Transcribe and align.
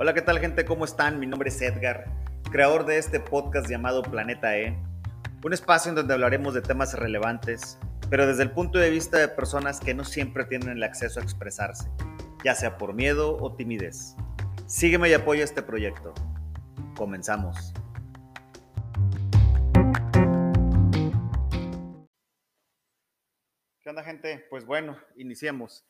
Hola, 0.00 0.14
¿qué 0.14 0.22
tal 0.22 0.38
gente? 0.38 0.64
¿Cómo 0.64 0.84
están? 0.84 1.18
Mi 1.18 1.26
nombre 1.26 1.48
es 1.48 1.60
Edgar, 1.60 2.04
creador 2.52 2.86
de 2.86 2.98
este 2.98 3.18
podcast 3.18 3.68
llamado 3.68 4.02
Planeta 4.02 4.56
E, 4.56 4.78
un 5.42 5.52
espacio 5.52 5.88
en 5.88 5.96
donde 5.96 6.14
hablaremos 6.14 6.54
de 6.54 6.62
temas 6.62 6.94
relevantes, 6.96 7.80
pero 8.08 8.24
desde 8.24 8.44
el 8.44 8.52
punto 8.52 8.78
de 8.78 8.90
vista 8.90 9.18
de 9.18 9.26
personas 9.26 9.80
que 9.80 9.94
no 9.94 10.04
siempre 10.04 10.44
tienen 10.44 10.68
el 10.68 10.84
acceso 10.84 11.18
a 11.18 11.24
expresarse, 11.24 11.90
ya 12.44 12.54
sea 12.54 12.78
por 12.78 12.94
miedo 12.94 13.36
o 13.38 13.56
timidez. 13.56 14.14
Sígueme 14.68 15.08
y 15.08 15.14
apoya 15.14 15.42
este 15.42 15.62
proyecto. 15.62 16.14
Comenzamos. 16.96 17.74
¿Qué 23.82 23.90
onda 23.90 24.04
gente? 24.04 24.46
Pues 24.48 24.64
bueno, 24.64 24.96
iniciemos. 25.16 25.84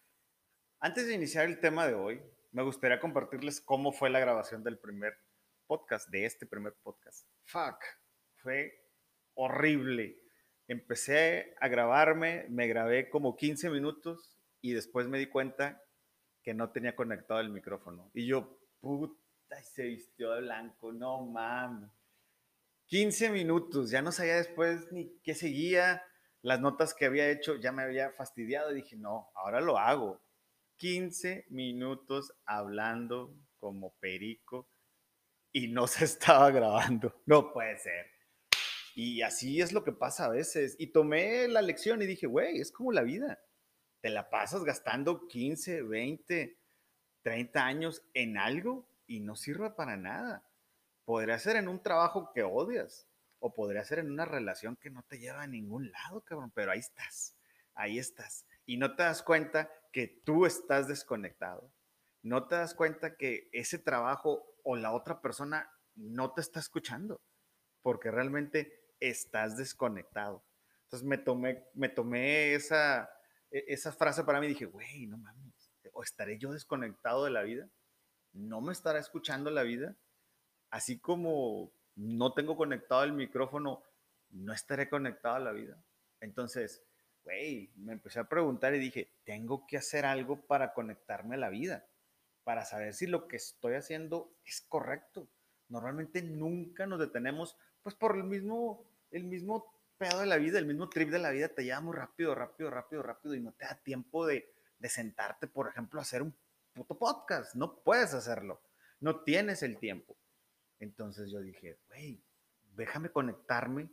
Antes 0.80 1.06
de 1.08 1.12
iniciar 1.12 1.44
el 1.44 1.60
tema 1.60 1.86
de 1.86 1.92
hoy, 1.92 2.22
me 2.52 2.62
gustaría 2.62 3.00
compartirles 3.00 3.60
cómo 3.60 3.92
fue 3.92 4.10
la 4.10 4.20
grabación 4.20 4.62
del 4.62 4.78
primer 4.78 5.18
podcast, 5.66 6.08
de 6.08 6.24
este 6.24 6.46
primer 6.46 6.74
podcast. 6.82 7.26
Fuck, 7.44 7.84
fue 8.36 8.84
horrible. 9.34 10.18
Empecé 10.66 11.54
a 11.60 11.68
grabarme, 11.68 12.46
me 12.48 12.66
grabé 12.66 13.08
como 13.10 13.36
15 13.36 13.70
minutos 13.70 14.38
y 14.60 14.72
después 14.72 15.08
me 15.08 15.18
di 15.18 15.26
cuenta 15.26 15.82
que 16.42 16.54
no 16.54 16.70
tenía 16.70 16.96
conectado 16.96 17.40
el 17.40 17.50
micrófono. 17.50 18.10
Y 18.14 18.26
yo, 18.26 18.58
puta, 18.80 19.62
se 19.62 19.84
vistió 19.84 20.32
de 20.32 20.40
blanco, 20.42 20.92
no 20.92 21.24
mames. 21.26 21.90
15 22.86 23.30
minutos, 23.30 23.90
ya 23.90 24.00
no 24.00 24.12
sabía 24.12 24.36
después 24.36 24.90
ni 24.92 25.18
qué 25.22 25.34
seguía, 25.34 26.02
las 26.42 26.60
notas 26.60 26.94
que 26.94 27.04
había 27.04 27.28
hecho 27.28 27.56
ya 27.56 27.72
me 27.72 27.82
había 27.82 28.12
fastidiado 28.12 28.72
y 28.72 28.76
dije, 28.76 28.96
no, 28.96 29.30
ahora 29.34 29.60
lo 29.60 29.78
hago. 29.78 30.22
15 30.78 31.46
minutos 31.50 32.32
hablando 32.46 33.36
como 33.58 33.94
perico 33.98 34.70
y 35.52 35.68
no 35.68 35.86
se 35.86 36.04
estaba 36.06 36.50
grabando. 36.50 37.20
No 37.26 37.52
puede 37.52 37.76
ser. 37.78 38.06
Y 38.94 39.22
así 39.22 39.60
es 39.60 39.72
lo 39.72 39.84
que 39.84 39.92
pasa 39.92 40.24
a 40.24 40.30
veces. 40.30 40.76
Y 40.78 40.88
tomé 40.88 41.46
la 41.48 41.62
lección 41.62 42.02
y 42.02 42.06
dije, 42.06 42.26
güey, 42.26 42.60
es 42.60 42.72
como 42.72 42.92
la 42.92 43.02
vida. 43.02 43.38
Te 44.00 44.10
la 44.10 44.30
pasas 44.30 44.64
gastando 44.64 45.26
15, 45.28 45.82
20, 45.82 46.58
30 47.22 47.64
años 47.64 48.02
en 48.14 48.38
algo 48.38 48.88
y 49.06 49.20
no 49.20 49.36
sirve 49.36 49.70
para 49.70 49.96
nada. 49.96 50.44
Podría 51.04 51.38
ser 51.38 51.56
en 51.56 51.68
un 51.68 51.82
trabajo 51.82 52.32
que 52.32 52.42
odias 52.42 53.08
o 53.40 53.54
podría 53.54 53.84
ser 53.84 54.00
en 54.00 54.10
una 54.10 54.24
relación 54.24 54.76
que 54.76 54.90
no 54.90 55.02
te 55.04 55.18
lleva 55.18 55.42
a 55.42 55.46
ningún 55.46 55.90
lado, 55.90 56.20
cabrón, 56.22 56.50
pero 56.54 56.72
ahí 56.72 56.80
estás, 56.80 57.36
ahí 57.74 57.98
estás. 57.98 58.46
Y 58.66 58.76
no 58.76 58.94
te 58.94 59.04
das 59.04 59.22
cuenta 59.22 59.70
que 59.92 60.22
tú 60.24 60.46
estás 60.46 60.88
desconectado. 60.88 61.72
No 62.22 62.46
te 62.46 62.56
das 62.56 62.74
cuenta 62.74 63.16
que 63.16 63.48
ese 63.52 63.78
trabajo 63.78 64.56
o 64.64 64.76
la 64.76 64.92
otra 64.92 65.20
persona 65.20 65.70
no 65.94 66.32
te 66.32 66.40
está 66.40 66.60
escuchando, 66.60 67.20
porque 67.82 68.10
realmente 68.10 68.92
estás 69.00 69.56
desconectado. 69.56 70.44
Entonces 70.84 71.06
me 71.06 71.18
tomé, 71.18 71.64
me 71.74 71.88
tomé 71.88 72.54
esa, 72.54 73.10
e, 73.50 73.64
esa 73.68 73.92
frase 73.92 74.24
para 74.24 74.40
mí 74.40 74.46
y 74.46 74.50
dije, 74.50 74.66
güey, 74.66 75.06
no 75.06 75.18
mames, 75.18 75.72
o 75.92 76.02
estaré 76.02 76.38
yo 76.38 76.52
desconectado 76.52 77.24
de 77.24 77.30
la 77.30 77.42
vida, 77.42 77.68
no 78.32 78.60
me 78.60 78.72
estará 78.72 78.98
escuchando 78.98 79.50
la 79.50 79.62
vida, 79.62 79.96
así 80.70 80.98
como 80.98 81.72
no 81.94 82.32
tengo 82.32 82.56
conectado 82.56 83.04
el 83.04 83.12
micrófono, 83.12 83.82
no 84.30 84.52
estaré 84.52 84.88
conectado 84.88 85.36
a 85.36 85.40
la 85.40 85.52
vida. 85.52 85.82
Entonces, 86.20 86.84
güey, 87.28 87.70
me 87.76 87.92
empecé 87.92 88.20
a 88.20 88.28
preguntar 88.28 88.74
y 88.74 88.78
dije, 88.78 89.12
tengo 89.24 89.66
que 89.66 89.76
hacer 89.76 90.06
algo 90.06 90.40
para 90.46 90.72
conectarme 90.72 91.34
a 91.34 91.38
la 91.38 91.50
vida, 91.50 91.86
para 92.42 92.64
saber 92.64 92.94
si 92.94 93.06
lo 93.06 93.28
que 93.28 93.36
estoy 93.36 93.74
haciendo 93.74 94.32
es 94.46 94.62
correcto. 94.62 95.28
Normalmente 95.68 96.22
nunca 96.22 96.86
nos 96.86 96.98
detenemos, 96.98 97.54
pues 97.82 97.94
por 97.94 98.16
el 98.16 98.24
mismo, 98.24 98.82
el 99.10 99.24
mismo 99.24 99.78
pedo 99.98 100.20
de 100.20 100.26
la 100.26 100.38
vida, 100.38 100.58
el 100.58 100.64
mismo 100.64 100.88
trip 100.88 101.10
de 101.10 101.18
la 101.18 101.28
vida 101.28 101.48
te 101.48 101.64
lleva 101.64 101.82
muy 101.82 101.94
rápido, 101.94 102.34
rápido, 102.34 102.70
rápido, 102.70 103.02
rápido 103.02 103.34
y 103.34 103.40
no 103.40 103.52
te 103.52 103.66
da 103.66 103.74
tiempo 103.74 104.26
de, 104.26 104.50
de 104.78 104.88
sentarte, 104.88 105.46
por 105.46 105.68
ejemplo, 105.68 106.00
a 106.00 106.04
hacer 106.04 106.22
un 106.22 106.34
puto 106.72 106.98
podcast. 106.98 107.54
No 107.56 107.82
puedes 107.82 108.14
hacerlo, 108.14 108.62
no 109.00 109.20
tienes 109.20 109.62
el 109.62 109.76
tiempo. 109.76 110.16
Entonces 110.78 111.30
yo 111.30 111.42
dije, 111.42 111.78
güey, 111.88 112.22
déjame 112.74 113.10
conectarme 113.10 113.90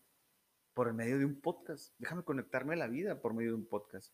por 0.76 0.90
el 0.90 0.94
medio 0.94 1.18
de 1.18 1.26
un 1.26 1.42
podcast. 1.42 1.96
Déjame 1.98 2.24
conectarme 2.24 2.74
a 2.74 2.78
la 2.78 2.88
vida 2.88 3.22
por 3.22 3.34
medio 3.34 3.52
de 3.52 3.56
un 3.56 3.66
podcast. 3.66 4.14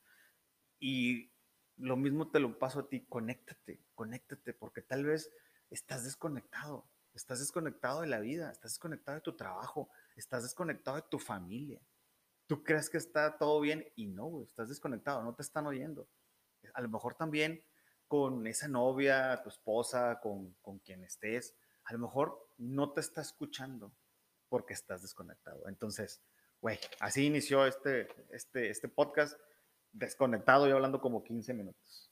Y 0.79 1.33
lo 1.75 1.97
mismo 1.97 2.29
te 2.29 2.39
lo 2.39 2.57
paso 2.57 2.81
a 2.81 2.87
ti, 2.87 3.05
conéctate, 3.07 3.83
conéctate, 3.95 4.53
porque 4.53 4.81
tal 4.81 5.03
vez 5.03 5.31
estás 5.71 6.03
desconectado, 6.03 6.87
estás 7.13 7.39
desconectado 7.39 8.01
de 8.01 8.07
la 8.07 8.19
vida, 8.19 8.51
estás 8.51 8.73
desconectado 8.73 9.15
de 9.15 9.21
tu 9.21 9.35
trabajo, 9.35 9.89
estás 10.15 10.43
desconectado 10.43 10.97
de 10.97 11.03
tu 11.09 11.17
familia. 11.17 11.81
Tú 12.45 12.63
crees 12.63 12.89
que 12.89 12.97
está 12.97 13.37
todo 13.37 13.59
bien 13.59 13.91
y 13.95 14.07
no, 14.07 14.43
estás 14.43 14.69
desconectado, 14.69 15.23
no 15.23 15.33
te 15.33 15.41
están 15.41 15.65
oyendo. 15.65 16.07
A 16.75 16.81
lo 16.81 16.89
mejor 16.89 17.15
también 17.15 17.63
con 18.07 18.45
esa 18.45 18.67
novia, 18.67 19.41
tu 19.41 19.49
esposa, 19.49 20.19
con, 20.21 20.53
con 20.61 20.77
quien 20.77 21.03
estés, 21.03 21.55
a 21.85 21.93
lo 21.93 21.99
mejor 21.99 22.49
no 22.57 22.91
te 22.93 23.01
está 23.01 23.21
escuchando 23.21 23.95
porque 24.47 24.73
estás 24.73 25.01
desconectado. 25.01 25.67
Entonces, 25.67 26.21
Güey, 26.61 26.77
así 26.99 27.25
inició 27.25 27.65
este, 27.65 28.07
este, 28.29 28.69
este 28.69 28.87
podcast 28.87 29.35
desconectado 29.91 30.69
y 30.69 30.71
hablando 30.71 31.01
como 31.01 31.23
15 31.23 31.55
minutos. 31.55 32.11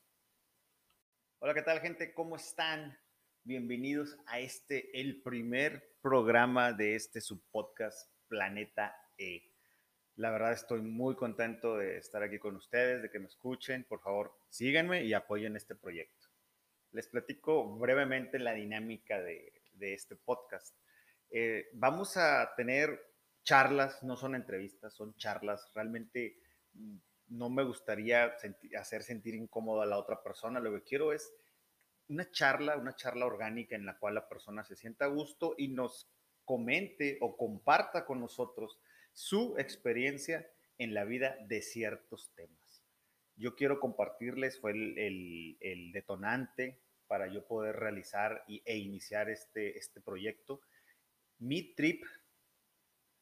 Hola, 1.37 1.53
¿qué 1.53 1.61
tal 1.61 1.79
gente? 1.81 2.15
¿Cómo 2.15 2.35
están? 2.35 2.97
Bienvenidos 3.43 4.17
a 4.25 4.39
este, 4.39 4.99
el 4.99 5.21
primer 5.21 5.95
programa 6.01 6.73
de 6.73 6.95
este 6.95 7.21
subpodcast 7.21 8.09
Planeta 8.27 8.99
E. 9.19 9.53
La 10.15 10.31
verdad 10.31 10.53
estoy 10.53 10.81
muy 10.81 11.15
contento 11.15 11.77
de 11.77 11.99
estar 11.99 12.23
aquí 12.23 12.39
con 12.39 12.55
ustedes, 12.55 13.03
de 13.03 13.11
que 13.11 13.19
me 13.19 13.27
escuchen. 13.27 13.83
Por 13.83 14.01
favor, 14.01 14.35
síganme 14.49 15.03
y 15.03 15.13
apoyen 15.13 15.57
este 15.57 15.75
proyecto. 15.75 16.27
Les 16.89 17.07
platico 17.07 17.77
brevemente 17.77 18.39
la 18.39 18.53
dinámica 18.53 19.21
de, 19.21 19.61
de 19.73 19.93
este 19.93 20.15
podcast. 20.15 20.75
Eh, 21.29 21.69
vamos 21.73 22.17
a 22.17 22.51
tener 22.57 23.08
charlas, 23.49 24.03
no 24.03 24.15
son 24.15 24.35
entrevistas, 24.35 24.93
son 24.93 25.15
charlas. 25.15 25.71
Realmente 25.73 26.37
mm, 26.73 26.97
no 27.29 27.49
me 27.49 27.63
gustaría 27.63 28.35
hacer 28.77 29.01
sentir 29.01 29.33
incómodo 29.33 29.81
a 29.81 29.87
la 29.87 29.97
otra 29.97 30.21
persona. 30.21 30.59
Lo 30.59 30.71
que 30.71 30.83
quiero 30.83 31.13
es 31.13 31.33
una 32.09 32.29
charla, 32.29 32.77
una 32.77 32.95
charla 32.95 33.25
orgánica 33.25 33.75
en 33.75 33.87
la 33.87 33.97
cual 33.97 34.13
la 34.13 34.29
persona 34.29 34.63
se 34.63 34.75
sienta 34.75 35.05
a 35.05 35.07
gusto 35.07 35.55
y 35.57 35.69
nos 35.69 36.07
comente 36.45 37.17
o 37.21 37.35
comparta 37.35 38.05
con 38.05 38.19
nosotros 38.19 38.79
su 39.13 39.55
experiencia 39.57 40.47
en 40.77 40.93
la 40.93 41.03
vida 41.03 41.35
de 41.47 41.63
ciertos 41.63 42.31
temas. 42.35 42.83
Yo 43.35 43.55
quiero 43.55 43.79
compartirles, 43.79 44.59
fue 44.59 44.73
el, 44.73 45.89
detonante 45.91 46.77
para 47.07 47.25
yo 47.25 47.47
poder 47.47 47.77
realizar 47.77 48.45
e 48.47 48.77
iniciar 48.77 49.27
este, 49.31 49.75
este 49.75 50.01
proyecto, 50.01 50.61
mi 51.39 51.73
trip 51.73 52.03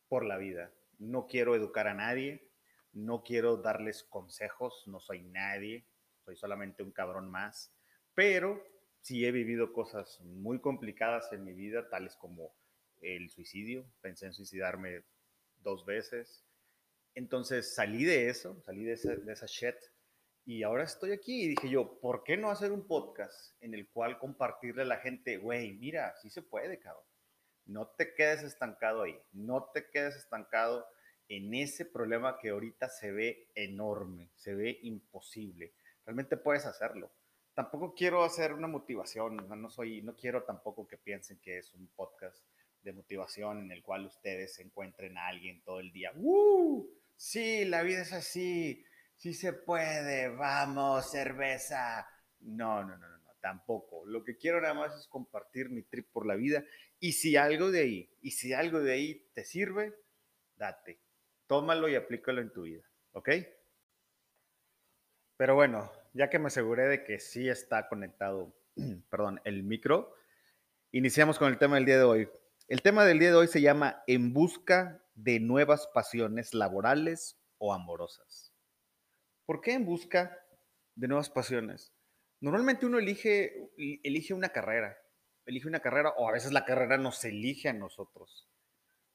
por 0.07 0.25
la 0.25 0.37
vida. 0.37 0.71
No 0.99 1.27
quiero 1.27 1.55
educar 1.55 1.87
a 1.87 1.93
nadie, 1.93 2.47
no 2.93 3.23
quiero 3.23 3.57
darles 3.57 4.03
consejos, 4.03 4.83
no 4.87 4.99
soy 4.99 5.21
nadie, 5.21 5.85
soy 6.25 6.35
solamente 6.35 6.83
un 6.83 6.91
cabrón 6.91 7.29
más, 7.29 7.71
pero 8.13 8.63
sí 9.01 9.25
he 9.25 9.31
vivido 9.31 9.73
cosas 9.73 10.19
muy 10.21 10.59
complicadas 10.59 11.31
en 11.31 11.43
mi 11.43 11.53
vida, 11.53 11.89
tales 11.89 12.15
como 12.15 12.55
el 13.01 13.29
suicidio, 13.29 13.85
pensé 14.01 14.25
en 14.25 14.33
suicidarme 14.33 15.03
dos 15.59 15.85
veces, 15.85 16.43
entonces 17.13 17.73
salí 17.73 18.03
de 18.03 18.29
eso, 18.29 18.59
salí 18.61 18.83
de, 18.83 18.95
de 18.95 19.33
esa 19.33 19.45
shit 19.45 19.75
y 20.45 20.63
ahora 20.63 20.83
estoy 20.83 21.11
aquí 21.11 21.43
y 21.43 21.47
dije 21.49 21.69
yo, 21.69 21.99
¿por 21.99 22.23
qué 22.23 22.37
no 22.37 22.49
hacer 22.49 22.71
un 22.71 22.87
podcast 22.87 23.55
en 23.61 23.73
el 23.73 23.87
cual 23.89 24.17
compartirle 24.17 24.81
a 24.81 24.85
la 24.85 24.97
gente, 24.97 25.37
güey, 25.37 25.73
mira, 25.73 26.15
sí 26.17 26.29
se 26.29 26.41
puede, 26.41 26.79
cabrón 26.79 27.05
no 27.67 27.87
te 27.87 28.13
quedes 28.13 28.43
estancado 28.43 29.03
ahí, 29.03 29.19
no 29.33 29.69
te 29.73 29.89
quedes 29.89 30.15
estancado 30.15 30.85
en 31.29 31.53
ese 31.53 31.85
problema 31.85 32.37
que 32.39 32.49
ahorita 32.49 32.89
se 32.89 33.11
ve 33.11 33.49
enorme, 33.55 34.29
se 34.35 34.55
ve 34.55 34.79
imposible. 34.83 35.73
Realmente 36.05 36.37
puedes 36.37 36.65
hacerlo. 36.65 37.11
Tampoco 37.53 37.93
quiero 37.93 38.23
hacer 38.23 38.53
una 38.53 38.67
motivación, 38.67 39.47
no 39.49 39.69
soy, 39.69 40.01
no 40.01 40.15
quiero 40.15 40.43
tampoco 40.43 40.87
que 40.87 40.97
piensen 40.97 41.39
que 41.39 41.57
es 41.57 41.73
un 41.73 41.87
podcast 41.87 42.45
de 42.83 42.93
motivación 42.93 43.59
en 43.59 43.71
el 43.71 43.83
cual 43.83 44.05
ustedes 44.05 44.59
encuentren 44.59 45.17
a 45.17 45.27
alguien 45.27 45.61
todo 45.63 45.79
el 45.79 45.91
día. 45.91 46.11
¡Uh! 46.15 46.87
Sí, 47.15 47.65
la 47.65 47.81
vida 47.81 48.03
es 48.03 48.13
así, 48.13 48.85
sí 49.15 49.33
se 49.33 49.53
puede, 49.53 50.29
vamos, 50.29 51.11
cerveza. 51.11 52.07
No, 52.39 52.83
no, 52.83 52.95
no, 52.95 53.09
no, 53.09 53.16
tampoco. 53.47 54.05
Lo 54.05 54.25
que 54.25 54.35
quiero 54.35 54.59
nada 54.59 54.73
más 54.73 54.93
es 54.93 55.07
compartir 55.07 55.69
mi 55.69 55.81
trip 55.83 56.11
por 56.11 56.25
la 56.25 56.35
vida 56.35 56.65
y 56.99 57.13
si 57.13 57.37
algo 57.37 57.71
de 57.71 57.79
ahí, 57.79 58.09
y 58.21 58.31
si 58.31 58.51
algo 58.51 58.81
de 58.81 58.91
ahí 58.91 59.29
te 59.33 59.45
sirve, 59.45 59.93
date, 60.57 60.99
tómalo 61.47 61.87
y 61.87 61.95
aplícalo 61.95 62.41
en 62.41 62.51
tu 62.51 62.63
vida, 62.63 62.83
¿ok? 63.13 63.29
Pero 65.37 65.55
bueno, 65.55 65.89
ya 66.13 66.29
que 66.29 66.39
me 66.39 66.47
aseguré 66.47 66.89
de 66.89 67.05
que 67.05 67.21
sí 67.21 67.47
está 67.47 67.87
conectado, 67.87 68.53
perdón, 69.09 69.39
el 69.45 69.63
micro, 69.63 70.13
Iniciamos 70.93 71.37
con 71.37 71.49
el 71.49 71.57
tema 71.57 71.75
del 71.75 71.85
día 71.85 71.97
de 71.97 72.03
hoy. 72.03 72.29
El 72.69 72.81
tema 72.81 73.03
del 73.03 73.19
día 73.19 73.29
de 73.29 73.35
hoy 73.35 73.47
se 73.47 73.61
llama 73.61 74.03
En 74.07 74.33
busca 74.33 75.03
de 75.15 75.41
nuevas 75.41 75.85
pasiones 75.93 76.53
laborales 76.53 77.37
o 77.57 77.73
amorosas. 77.73 78.53
¿Por 79.45 79.59
qué 79.59 79.73
en 79.73 79.85
busca 79.85 80.39
de 80.95 81.09
nuevas 81.09 81.29
pasiones? 81.29 81.93
Normalmente 82.39 82.85
uno 82.85 82.99
elige, 82.99 83.71
elige 84.03 84.33
una 84.33 84.49
carrera, 84.49 84.97
elige 85.45 85.67
una 85.67 85.79
carrera 85.79 86.13
o 86.17 86.27
a 86.27 86.33
veces 86.33 86.51
la 86.51 86.65
carrera 86.65 86.97
nos 86.97 87.23
elige 87.25 87.69
a 87.69 87.73
nosotros. 87.73 88.47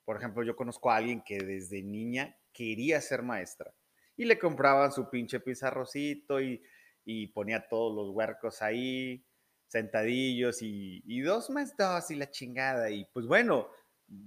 Por 0.05 0.17
ejemplo, 0.17 0.43
yo 0.43 0.57
conozco 0.57 0.91
a 0.91 0.97
alguien 0.97 1.23
que 1.23 1.39
desde 1.39 1.83
niña 1.83 2.37
quería 2.53 3.01
ser 3.01 3.23
maestra 3.23 3.73
y 4.17 4.25
le 4.25 4.39
compraban 4.39 4.93
su 4.93 5.09
pinche 5.09 5.41
pizarrocito 5.41 6.41
y, 6.41 6.63
y 7.05 7.29
ponía 7.29 7.69
todos 7.69 7.95
los 7.95 8.15
huercos 8.15 8.63
ahí, 8.63 9.25
sentadillos 9.73 10.59
y, 10.61 11.21
dos 11.23 11.51
más 11.51 11.77
dos 11.77 12.11
y 12.11 12.17
la 12.17 12.31
chingada. 12.31 12.91
Y 12.91 13.07
pues 13.07 13.27
bueno, 13.27 13.69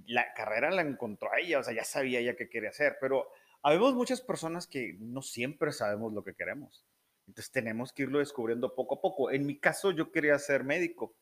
la 0.08 0.34
carrera 0.34 0.72
la 0.72 0.82
encontró 0.82 1.30
ella, 1.40 1.60
o 1.60 1.64
sea, 1.64 1.74
ya 1.74 1.84
sabía 1.84 2.20
ella 2.20 2.36
qué 2.36 2.50
quería 2.50 2.70
hacer, 2.70 2.98
pero 3.00 3.30
habemos 3.62 3.94
muchas 3.94 4.22
personas 4.22 4.68
que 4.68 4.98
no 5.00 5.22
siempre 5.22 5.72
sabemos 5.72 6.14
lo 6.14 6.24
que 6.24 6.34
queremos. 6.34 6.84
Entonces 7.28 7.52
tenemos 7.52 7.92
que 7.92 8.04
irlo 8.04 8.20
descubriendo 8.20 8.76
poco 8.76 8.96
a 8.96 9.02
poco. 9.02 9.32
En 9.32 9.46
mi 9.46 9.60
caso, 9.60 9.92
yo 9.92 10.12
quería 10.12 10.38
ser 10.40 10.64
médico. 10.64 11.16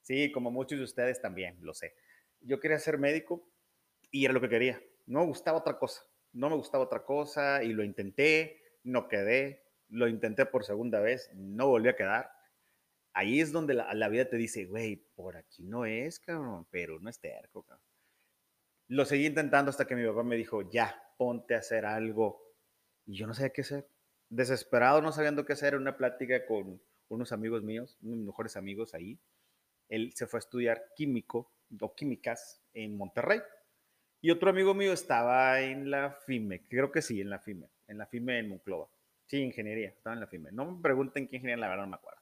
Sí, 0.00 0.30
como 0.32 0.50
muchos 0.50 0.78
de 0.78 0.84
ustedes 0.84 1.20
también, 1.20 1.58
lo 1.60 1.74
sé. 1.74 1.94
Yo 2.40 2.60
quería 2.60 2.78
ser 2.78 2.98
médico 2.98 3.50
y 4.10 4.24
era 4.24 4.34
lo 4.34 4.40
que 4.40 4.48
quería. 4.48 4.82
No 5.06 5.20
me 5.20 5.26
gustaba 5.26 5.58
otra 5.58 5.78
cosa. 5.78 6.02
No 6.32 6.48
me 6.48 6.56
gustaba 6.56 6.84
otra 6.84 7.04
cosa 7.04 7.62
y 7.62 7.72
lo 7.72 7.82
intenté, 7.82 8.62
no 8.84 9.08
quedé. 9.08 9.64
Lo 9.88 10.08
intenté 10.08 10.46
por 10.46 10.64
segunda 10.64 11.00
vez, 11.00 11.30
no 11.34 11.68
volví 11.68 11.88
a 11.88 11.96
quedar. 11.96 12.30
Ahí 13.12 13.40
es 13.40 13.50
donde 13.50 13.74
la, 13.74 14.08
vida 14.08 14.28
te 14.28 14.36
dice, 14.36 14.66
güey, 14.66 14.96
por 15.14 15.36
aquí 15.36 15.64
no 15.64 15.86
es, 15.86 16.20
cabrón, 16.20 16.66
pero 16.70 17.00
no 17.00 17.08
es 17.08 17.18
terco, 17.18 17.62
cabrón. 17.62 17.86
Lo 18.88 19.04
seguí 19.04 19.26
intentando 19.26 19.70
hasta 19.70 19.86
que 19.86 19.96
mi 19.96 20.06
papá 20.06 20.22
me 20.22 20.36
dijo, 20.36 20.68
ya, 20.70 21.02
ponte 21.16 21.54
a 21.54 21.58
hacer 21.58 21.86
algo. 21.86 22.54
Y 23.06 23.16
yo 23.16 23.26
no 23.26 23.34
sabía 23.34 23.50
qué 23.50 23.62
hacer. 23.62 23.88
Desesperado, 24.28 25.00
no 25.00 25.12
sabiendo 25.12 25.44
qué 25.44 25.52
hacer, 25.52 25.76
una 25.76 25.96
plática 25.96 26.46
con 26.46 26.80
unos 27.08 27.32
amigos 27.32 27.62
míos, 27.62 27.96
unos 28.02 28.18
mejores 28.18 28.56
amigos 28.56 28.94
ahí. 28.94 29.18
Él 29.88 30.12
se 30.14 30.26
fue 30.26 30.38
a 30.38 30.40
estudiar 30.40 30.82
químico 30.96 31.52
o 31.80 31.94
químicas 31.94 32.60
en 32.74 32.96
Monterrey. 32.96 33.40
Y 34.20 34.30
otro 34.30 34.50
amigo 34.50 34.74
mío 34.74 34.92
estaba 34.92 35.60
en 35.60 35.90
la 35.90 36.10
FIME, 36.10 36.66
creo 36.68 36.90
que 36.90 37.02
sí, 37.02 37.20
en 37.20 37.30
la 37.30 37.38
FIME, 37.38 37.68
en 37.86 37.98
la 37.98 38.06
FIME 38.06 38.38
en 38.38 38.48
Monclova. 38.48 38.88
Sí, 39.26 39.38
ingeniería, 39.38 39.90
estaba 39.90 40.14
en 40.14 40.20
la 40.20 40.26
FIME. 40.26 40.50
No 40.52 40.70
me 40.70 40.82
pregunten 40.82 41.28
qué 41.28 41.36
ingeniería, 41.36 41.60
la 41.60 41.68
verdad 41.68 41.84
no 41.84 41.90
me 41.90 41.96
acuerdo. 41.96 42.20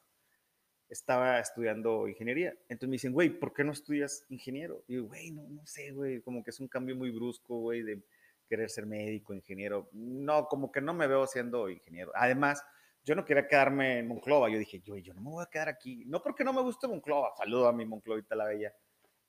Estaba 0.89 1.39
estudiando 1.39 2.07
ingeniería. 2.09 2.51
Entonces 2.69 2.89
me 2.89 2.95
dicen, 2.95 3.13
güey, 3.13 3.31
¿por 3.31 3.55
qué 3.55 3.65
no 3.65 3.73
estudias 3.73 4.27
ingeniero? 4.29 4.85
Y 4.87 4.97
yo, 4.97 5.05
güey, 5.05 5.31
no, 5.31 5.49
no 5.49 5.65
sé, 5.67 5.93
güey, 5.93 6.21
como 6.21 6.45
que 6.45 6.51
es 6.51 6.61
un 6.61 6.69
cambio 6.69 6.97
muy 6.97 7.11
brusco, 7.11 7.59
güey, 7.59 7.83
de 7.83 8.03
querer 8.47 8.71
ser 8.71 8.87
médico, 8.87 9.35
ingeniero. 9.35 9.89
No, 9.93 10.47
como 10.47 10.71
que 10.71 10.81
no 10.81 10.95
me 10.95 11.07
veo 11.07 11.27
siendo 11.27 11.69
ingeniero. 11.69 12.13
Además, 12.15 12.63
yo 13.05 13.15
no 13.15 13.25
quería 13.25 13.47
quedarme 13.47 13.99
en 13.99 14.09
Monclova. 14.09 14.49
Yo 14.49 14.59
dije, 14.59 14.81
yo, 14.81 14.97
yo 14.97 15.13
no 15.15 15.21
me 15.21 15.31
voy 15.31 15.45
a 15.45 15.51
quedar 15.51 15.69
aquí. 15.69 16.05
No 16.07 16.23
porque 16.23 16.45
no 16.45 16.53
me 16.53 16.63
guste 16.63 16.89
Monclova. 16.89 17.35
Saludo 17.37 17.69
a 17.69 17.73
mi 17.73 17.85
Monclovita 17.85 18.35
la 18.35 18.47
Bella. 18.47 18.75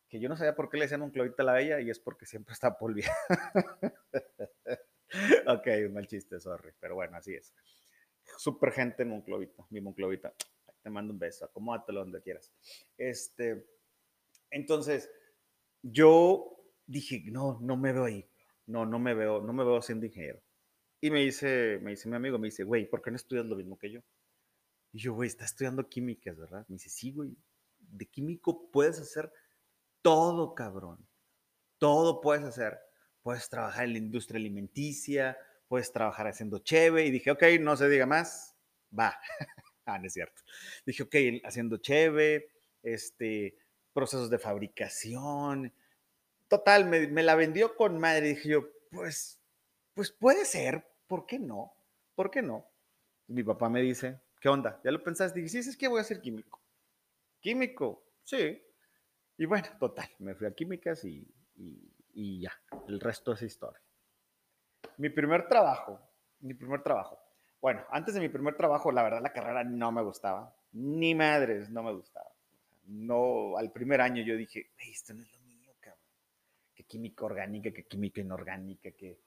Que 0.07 0.19
yo 0.19 0.29
no 0.29 0.37
sabía 0.37 0.55
por 0.55 0.69
qué 0.69 0.77
le 0.77 0.85
decían 0.85 1.01
Monclovita 1.01 1.43
la 1.43 1.53
Bella 1.53 1.81
y 1.81 1.89
es 1.89 1.99
porque 1.99 2.25
siempre 2.25 2.53
está 2.53 2.77
polvia. 2.77 3.11
ok, 5.47 5.67
un 5.87 5.93
mal 5.93 6.07
chiste, 6.07 6.39
sorry. 6.39 6.71
Pero 6.79 6.95
bueno, 6.95 7.17
así 7.17 7.33
es. 7.33 7.53
Súper 8.37 8.71
gente 8.71 9.03
en 9.03 9.09
Monclovita, 9.09 9.65
mi 9.69 9.81
Monclovita. 9.81 10.33
Te 10.81 10.89
mando 10.89 11.11
un 11.11 11.19
beso, 11.19 11.45
acomódatelo 11.45 12.01
donde 12.01 12.21
quieras. 12.21 12.53
Este, 12.97 13.65
entonces, 14.51 15.09
yo 15.81 16.63
dije, 16.85 17.23
no, 17.25 17.59
no 17.61 17.75
me 17.75 17.91
veo 17.91 18.05
ahí. 18.05 18.29
No, 18.67 18.85
no 18.85 18.99
me 18.99 19.13
veo, 19.13 19.41
no 19.41 19.53
me 19.53 19.63
veo 19.63 19.81
siendo 19.81 20.05
ingeniero. 20.05 20.41
Y 21.01 21.11
me 21.11 21.21
dice, 21.21 21.79
me 21.81 21.91
dice 21.91 22.09
mi 22.09 22.15
amigo, 22.15 22.39
me 22.39 22.47
dice, 22.47 22.63
güey, 22.63 22.89
¿por 22.89 23.01
qué 23.01 23.11
no 23.11 23.17
estudias 23.17 23.45
lo 23.45 23.55
mismo 23.55 23.77
que 23.77 23.91
yo? 23.91 24.01
Y 24.91 24.99
yo, 24.99 25.13
güey, 25.13 25.27
está 25.27 25.45
estudiando 25.45 25.87
químicas, 25.87 26.37
¿verdad? 26.37 26.65
Me 26.67 26.75
dice, 26.75 26.89
sí, 26.89 27.11
güey, 27.11 27.37
de 27.77 28.05
químico 28.07 28.71
puedes 28.71 28.99
hacer 28.99 29.31
todo, 30.01 30.55
cabrón. 30.55 31.07
Todo 31.77 32.21
puedes 32.21 32.43
hacer. 32.43 32.79
Puedes 33.21 33.49
trabajar 33.49 33.85
en 33.85 33.93
la 33.93 33.97
industria 33.97 34.37
alimenticia, 34.37 35.37
puedes 35.67 35.91
trabajar 35.91 36.27
haciendo 36.27 36.59
cheve. 36.59 37.05
Y 37.05 37.11
dije, 37.11 37.31
ok, 37.31 37.43
no 37.59 37.75
se 37.75 37.89
diga 37.89 38.05
más, 38.05 38.55
va. 38.97 39.19
ah, 39.85 39.99
no 39.99 40.07
es 40.07 40.13
cierto. 40.13 40.41
Dije, 40.85 41.03
ok, 41.03 41.15
haciendo 41.43 41.77
cheve, 41.77 42.49
este, 42.83 43.57
procesos 43.93 44.29
de 44.29 44.39
fabricación. 44.39 45.73
Total, 46.55 46.85
me, 46.85 47.23
la 47.23 47.35
vendió 47.35 47.75
con 47.75 47.99
madre. 47.99 48.29
Dije 48.29 48.49
yo, 48.49 48.69
pues, 48.91 49.41
pues 49.93 50.11
puede 50.11 50.45
ser, 50.45 50.87
¿por 51.07 51.25
qué 51.25 51.37
no? 51.37 51.73
¿Por 52.15 52.31
qué 52.31 52.41
no? 52.41 52.65
Mi 53.27 53.43
papá 53.43 53.67
me 53.67 53.81
dice, 53.81 54.21
¿qué 54.39 54.47
onda? 54.47 54.79
¿Ya 54.83 54.91
lo 54.91 55.03
pensaste? 55.03 55.41
Dije, 55.41 55.61
sí, 55.61 55.69
es 55.69 55.75
que 55.75 55.87
voy 55.87 55.99
a 55.99 56.05
ser 56.05 56.21
químico. 56.21 56.61
¿Químico? 57.41 58.05
Sí. 58.23 58.61
Y 59.37 59.45
bueno, 59.45 59.67
total, 59.79 60.09
me 60.19 60.33
fui 60.33 60.47
a 60.47 60.53
químicas 60.53 61.03
y, 61.03 61.27
y 62.13 62.39
ya, 62.39 62.53
el 62.87 63.01
resto 63.01 63.33
es 63.33 63.41
historia. 63.41 63.81
Mi 64.97 65.09
primer 65.09 65.49
trabajo, 65.49 65.99
mi 66.39 66.53
primer 66.53 66.81
trabajo. 66.81 67.19
Bueno, 67.59 67.83
antes 67.89 68.13
de 68.13 68.21
mi 68.21 68.29
primer 68.29 68.55
trabajo, 68.55 68.91
la 68.91 69.03
verdad 69.03 69.21
la 69.21 69.33
carrera 69.33 69.63
no 69.65 69.91
me 69.91 70.03
gustaba, 70.03 70.55
ni 70.71 71.15
madres, 71.15 71.69
no 71.69 71.83
me 71.83 71.91
gustaba. 71.91 72.31
No, 72.85 73.57
al 73.57 73.71
primer 73.71 73.99
año 73.99 74.23
yo 74.23 74.37
dije, 74.37 74.71
esto 74.77 75.13
no 75.13 75.23
es 75.23 75.33
lo 75.33 75.39
mío, 75.41 75.73
cabrón. 75.79 76.05
Que 76.74 76.74
química 76.87 77.25
orgánica, 77.25 77.71
que 77.71 77.85
química 77.85 78.21
inorgánica, 78.21 78.91
que, 78.91 79.19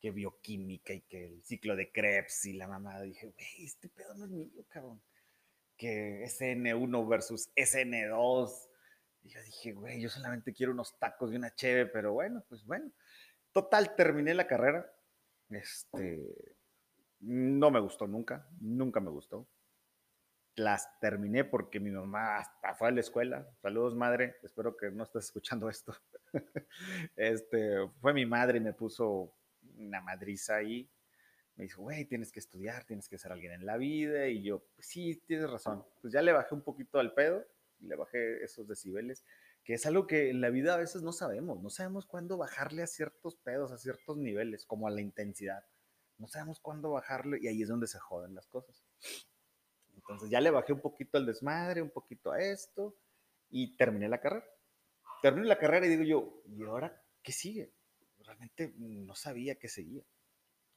que 0.00 0.10
bioquímica 0.10 0.92
y 0.92 1.02
que 1.02 1.26
el 1.26 1.44
ciclo 1.44 1.76
de 1.76 1.90
Krebs 1.90 2.46
y 2.46 2.54
la 2.54 2.68
mamá. 2.68 3.00
Dije, 3.02 3.26
güey, 3.26 3.64
este 3.64 3.88
pedo 3.88 4.14
no 4.14 4.24
es 4.24 4.30
mío, 4.30 4.64
cabrón. 4.68 5.00
Que 5.76 6.24
SN1 6.24 7.08
versus 7.08 7.50
SN2 7.54 8.68
y 9.22 9.30
yo 9.30 9.42
dije, 9.42 9.72
güey, 9.72 10.00
yo 10.00 10.08
solamente 10.08 10.52
quiero 10.52 10.72
unos 10.72 10.98
tacos 10.98 11.32
y 11.32 11.36
una 11.36 11.54
cheve, 11.54 11.86
pero 11.86 12.12
bueno, 12.12 12.44
pues 12.48 12.64
bueno. 12.64 12.90
Total, 13.52 13.94
terminé 13.96 14.34
la 14.34 14.46
carrera. 14.46 14.90
Este, 15.50 16.54
no 17.20 17.70
me 17.70 17.80
gustó 17.80 18.06
nunca, 18.06 18.46
nunca 18.60 19.00
me 19.00 19.10
gustó. 19.10 19.48
Las 20.58 20.98
terminé 21.00 21.44
porque 21.44 21.80
mi 21.80 21.90
mamá 21.90 22.38
hasta 22.38 22.74
fue 22.74 22.88
a 22.88 22.90
la 22.90 23.00
escuela. 23.00 23.48
Saludos, 23.62 23.94
madre. 23.94 24.36
Espero 24.42 24.76
que 24.76 24.90
no 24.90 25.04
estés 25.04 25.26
escuchando 25.26 25.68
esto. 25.68 25.94
este, 27.16 27.88
fue 28.00 28.12
mi 28.12 28.26
madre 28.26 28.58
y 28.58 28.60
me 28.60 28.72
puso 28.72 29.34
una 29.76 30.00
madriza 30.00 30.56
ahí. 30.56 30.90
Me 31.56 31.64
dijo, 31.64 31.82
güey, 31.82 32.04
tienes 32.04 32.30
que 32.32 32.40
estudiar, 32.40 32.84
tienes 32.84 33.08
que 33.08 33.18
ser 33.18 33.32
alguien 33.32 33.52
en 33.52 33.66
la 33.66 33.76
vida. 33.76 34.28
Y 34.28 34.42
yo, 34.42 34.64
pues 34.74 34.88
sí, 34.88 35.22
tienes 35.26 35.50
razón. 35.50 35.84
Pues 36.00 36.12
ya 36.12 36.22
le 36.22 36.32
bajé 36.32 36.54
un 36.54 36.62
poquito 36.62 36.98
al 36.98 37.14
pedo 37.14 37.44
le 37.80 37.96
bajé 37.96 38.42
esos 38.44 38.66
decibeles, 38.66 39.24
que 39.64 39.74
es 39.74 39.86
algo 39.86 40.06
que 40.06 40.30
en 40.30 40.40
la 40.40 40.50
vida 40.50 40.74
a 40.74 40.78
veces 40.78 41.02
no 41.02 41.12
sabemos, 41.12 41.62
no 41.62 41.70
sabemos 41.70 42.06
cuándo 42.06 42.36
bajarle 42.36 42.82
a 42.82 42.86
ciertos 42.86 43.36
pedos, 43.36 43.72
a 43.72 43.78
ciertos 43.78 44.16
niveles, 44.16 44.64
como 44.64 44.86
a 44.86 44.90
la 44.90 45.00
intensidad. 45.00 45.64
No 46.16 46.26
sabemos 46.26 46.60
cuándo 46.60 46.90
bajarle 46.90 47.38
y 47.40 47.48
ahí 47.48 47.62
es 47.62 47.68
donde 47.68 47.86
se 47.86 47.98
joden 47.98 48.34
las 48.34 48.48
cosas. 48.48 48.82
Entonces 50.08 50.30
ya 50.30 50.40
le 50.40 50.50
bajé 50.50 50.72
un 50.72 50.80
poquito 50.80 51.18
al 51.18 51.26
desmadre, 51.26 51.82
un 51.82 51.90
poquito 51.90 52.32
a 52.32 52.40
esto 52.40 52.96
y 53.50 53.76
terminé 53.76 54.08
la 54.08 54.20
carrera. 54.20 54.46
Terminé 55.20 55.46
la 55.46 55.58
carrera 55.58 55.86
y 55.86 55.90
digo 55.90 56.04
yo, 56.04 56.42
¿y 56.46 56.64
ahora 56.64 57.02
qué 57.22 57.32
sigue? 57.32 57.72
Realmente 58.20 58.72
no 58.76 59.14
sabía 59.14 59.56
qué 59.56 59.68
seguía. 59.68 60.02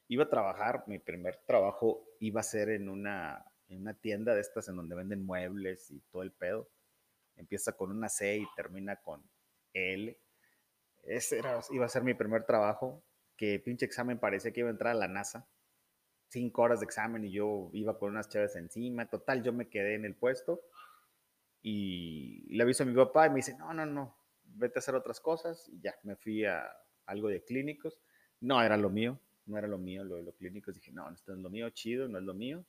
Iba 0.08 0.24
a 0.24 0.28
trabajar, 0.28 0.84
mi 0.86 0.98
primer 0.98 1.36
trabajo 1.46 2.04
iba 2.20 2.40
a 2.40 2.44
ser 2.44 2.70
en 2.70 2.88
una, 2.88 3.44
en 3.68 3.80
una 3.80 3.94
tienda 3.94 4.34
de 4.34 4.40
estas 4.40 4.68
en 4.68 4.76
donde 4.76 4.94
venden 4.94 5.24
muebles 5.24 5.90
y 5.90 6.00
todo 6.10 6.22
el 6.22 6.32
pedo 6.32 6.68
empieza 7.36 7.72
con 7.72 7.90
una 7.90 8.08
C 8.08 8.38
y 8.38 8.46
termina 8.54 8.96
con 8.96 9.22
L. 9.72 10.18
Ese 11.02 11.38
era, 11.38 11.60
iba 11.70 11.86
a 11.86 11.88
ser 11.88 12.02
mi 12.02 12.14
primer 12.14 12.44
trabajo, 12.44 13.02
que 13.36 13.58
pinche 13.58 13.86
examen 13.86 14.18
parecía 14.18 14.52
que 14.52 14.60
iba 14.60 14.68
a 14.68 14.72
entrar 14.72 14.92
a 14.92 14.98
la 14.98 15.08
NASA. 15.08 15.48
Cinco 16.32 16.62
horas 16.62 16.80
de 16.80 16.86
examen 16.86 17.24
y 17.24 17.30
yo 17.30 17.68
iba 17.74 17.98
con 17.98 18.08
unas 18.08 18.30
chaves 18.30 18.56
encima. 18.56 19.04
Total, 19.06 19.42
yo 19.42 19.52
me 19.52 19.68
quedé 19.68 19.96
en 19.96 20.06
el 20.06 20.14
puesto 20.14 20.62
y 21.60 22.46
le 22.56 22.62
aviso 22.62 22.84
a 22.84 22.86
mi 22.86 22.94
papá 22.94 23.26
y 23.26 23.30
me 23.30 23.36
dice, 23.36 23.54
no, 23.58 23.74
no, 23.74 23.84
no, 23.84 24.16
vete 24.44 24.78
a 24.78 24.80
hacer 24.80 24.94
otras 24.94 25.20
cosas. 25.20 25.68
Y 25.68 25.78
ya, 25.80 25.94
me 26.04 26.16
fui 26.16 26.46
a 26.46 26.66
algo 27.04 27.28
de 27.28 27.44
clínicos. 27.44 28.00
No 28.40 28.62
era 28.62 28.78
lo 28.78 28.88
mío, 28.88 29.20
no 29.44 29.58
era 29.58 29.68
lo 29.68 29.76
mío 29.76 30.04
lo 30.04 30.16
de 30.16 30.22
los 30.22 30.34
clínicos. 30.36 30.74
Dije, 30.74 30.90
no, 30.90 31.10
esto 31.12 31.32
no 31.32 31.36
es 31.36 31.42
lo 31.42 31.50
mío, 31.50 31.68
chido, 31.68 32.08
no 32.08 32.18
es 32.18 32.24
lo 32.24 32.32
mío. 32.32 32.64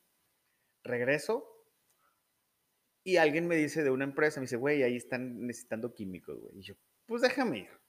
Regreso 0.83 1.53
y 3.05 3.15
alguien 3.15 3.47
me 3.47 3.55
dice 3.55 3.81
de 3.81 3.91
una 3.91 4.03
empresa, 4.03 4.41
me 4.41 4.45
dice, 4.45 4.57
güey, 4.57 4.83
ahí 4.83 4.97
están 4.97 5.47
necesitando 5.47 5.93
químicos, 5.93 6.37
güey. 6.37 6.59
Y 6.59 6.61
yo, 6.63 6.75
pues 7.05 7.21
déjame 7.21 7.59
ir. 7.59 7.82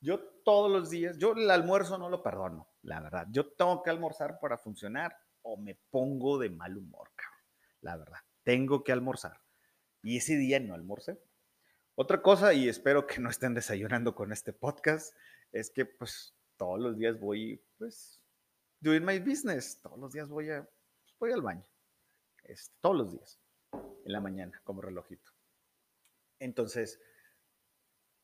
Yo 0.00 0.20
todos 0.44 0.70
los 0.70 0.90
días, 0.90 1.18
yo 1.18 1.32
el 1.32 1.50
almuerzo 1.50 1.98
no 1.98 2.08
lo 2.08 2.22
perdono, 2.22 2.68
la 2.82 3.00
verdad. 3.00 3.26
Yo 3.30 3.52
tengo 3.52 3.82
que 3.82 3.90
almorzar 3.90 4.38
para 4.40 4.56
funcionar 4.56 5.16
o 5.42 5.56
me 5.56 5.74
pongo 5.90 6.38
de 6.38 6.50
mal 6.50 6.76
humor, 6.76 7.10
cabrón. 7.16 7.40
La 7.80 7.96
verdad, 7.96 8.18
tengo 8.44 8.84
que 8.84 8.92
almorzar. 8.92 9.40
Y 10.02 10.16
ese 10.16 10.36
día 10.36 10.60
no 10.60 10.74
almorcé. 10.74 11.20
Otra 11.94 12.22
cosa, 12.22 12.54
y 12.54 12.68
espero 12.68 13.06
que 13.06 13.20
no 13.20 13.28
estén 13.28 13.54
desayunando 13.54 14.14
con 14.14 14.32
este 14.32 14.52
podcast, 14.52 15.16
es 15.50 15.70
que 15.70 15.84
pues 15.84 16.34
todos 16.56 16.78
los 16.78 16.96
días 16.96 17.18
voy, 17.18 17.64
pues, 17.78 18.20
doing 18.80 19.04
my 19.04 19.18
business. 19.18 19.80
Todos 19.80 19.98
los 19.98 20.12
días 20.12 20.28
voy, 20.28 20.50
a, 20.50 20.62
pues, 20.62 21.16
voy 21.18 21.32
al 21.32 21.42
baño. 21.42 21.66
Este, 22.44 22.76
todos 22.80 22.96
los 22.96 23.12
días. 23.12 23.40
En 23.72 24.12
la 24.12 24.20
mañana, 24.20 24.60
como 24.64 24.82
relojito. 24.82 25.32
Entonces, 26.38 27.00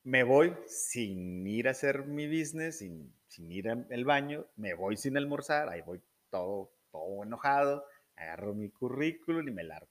me 0.05 0.23
voy 0.23 0.55
sin 0.67 1.47
ir 1.47 1.67
a 1.67 1.71
hacer 1.73 2.05
mi 2.05 2.27
business, 2.27 2.79
sin, 2.79 3.13
sin 3.27 3.51
ir 3.51 3.71
al 3.71 4.05
baño, 4.05 4.47
me 4.57 4.75
voy 4.75 4.97
sin 4.97 5.17
almorzar, 5.17 5.71
ahí 5.71 5.81
voy 5.81 6.01
todo, 6.31 6.71
todo 6.91 7.25
enojado, 7.25 7.87
agarro 8.15 8.55
mi 8.55 8.69
currículum 8.69 9.49
y 9.49 9.51
me 9.51 9.65
largo. 9.65 9.89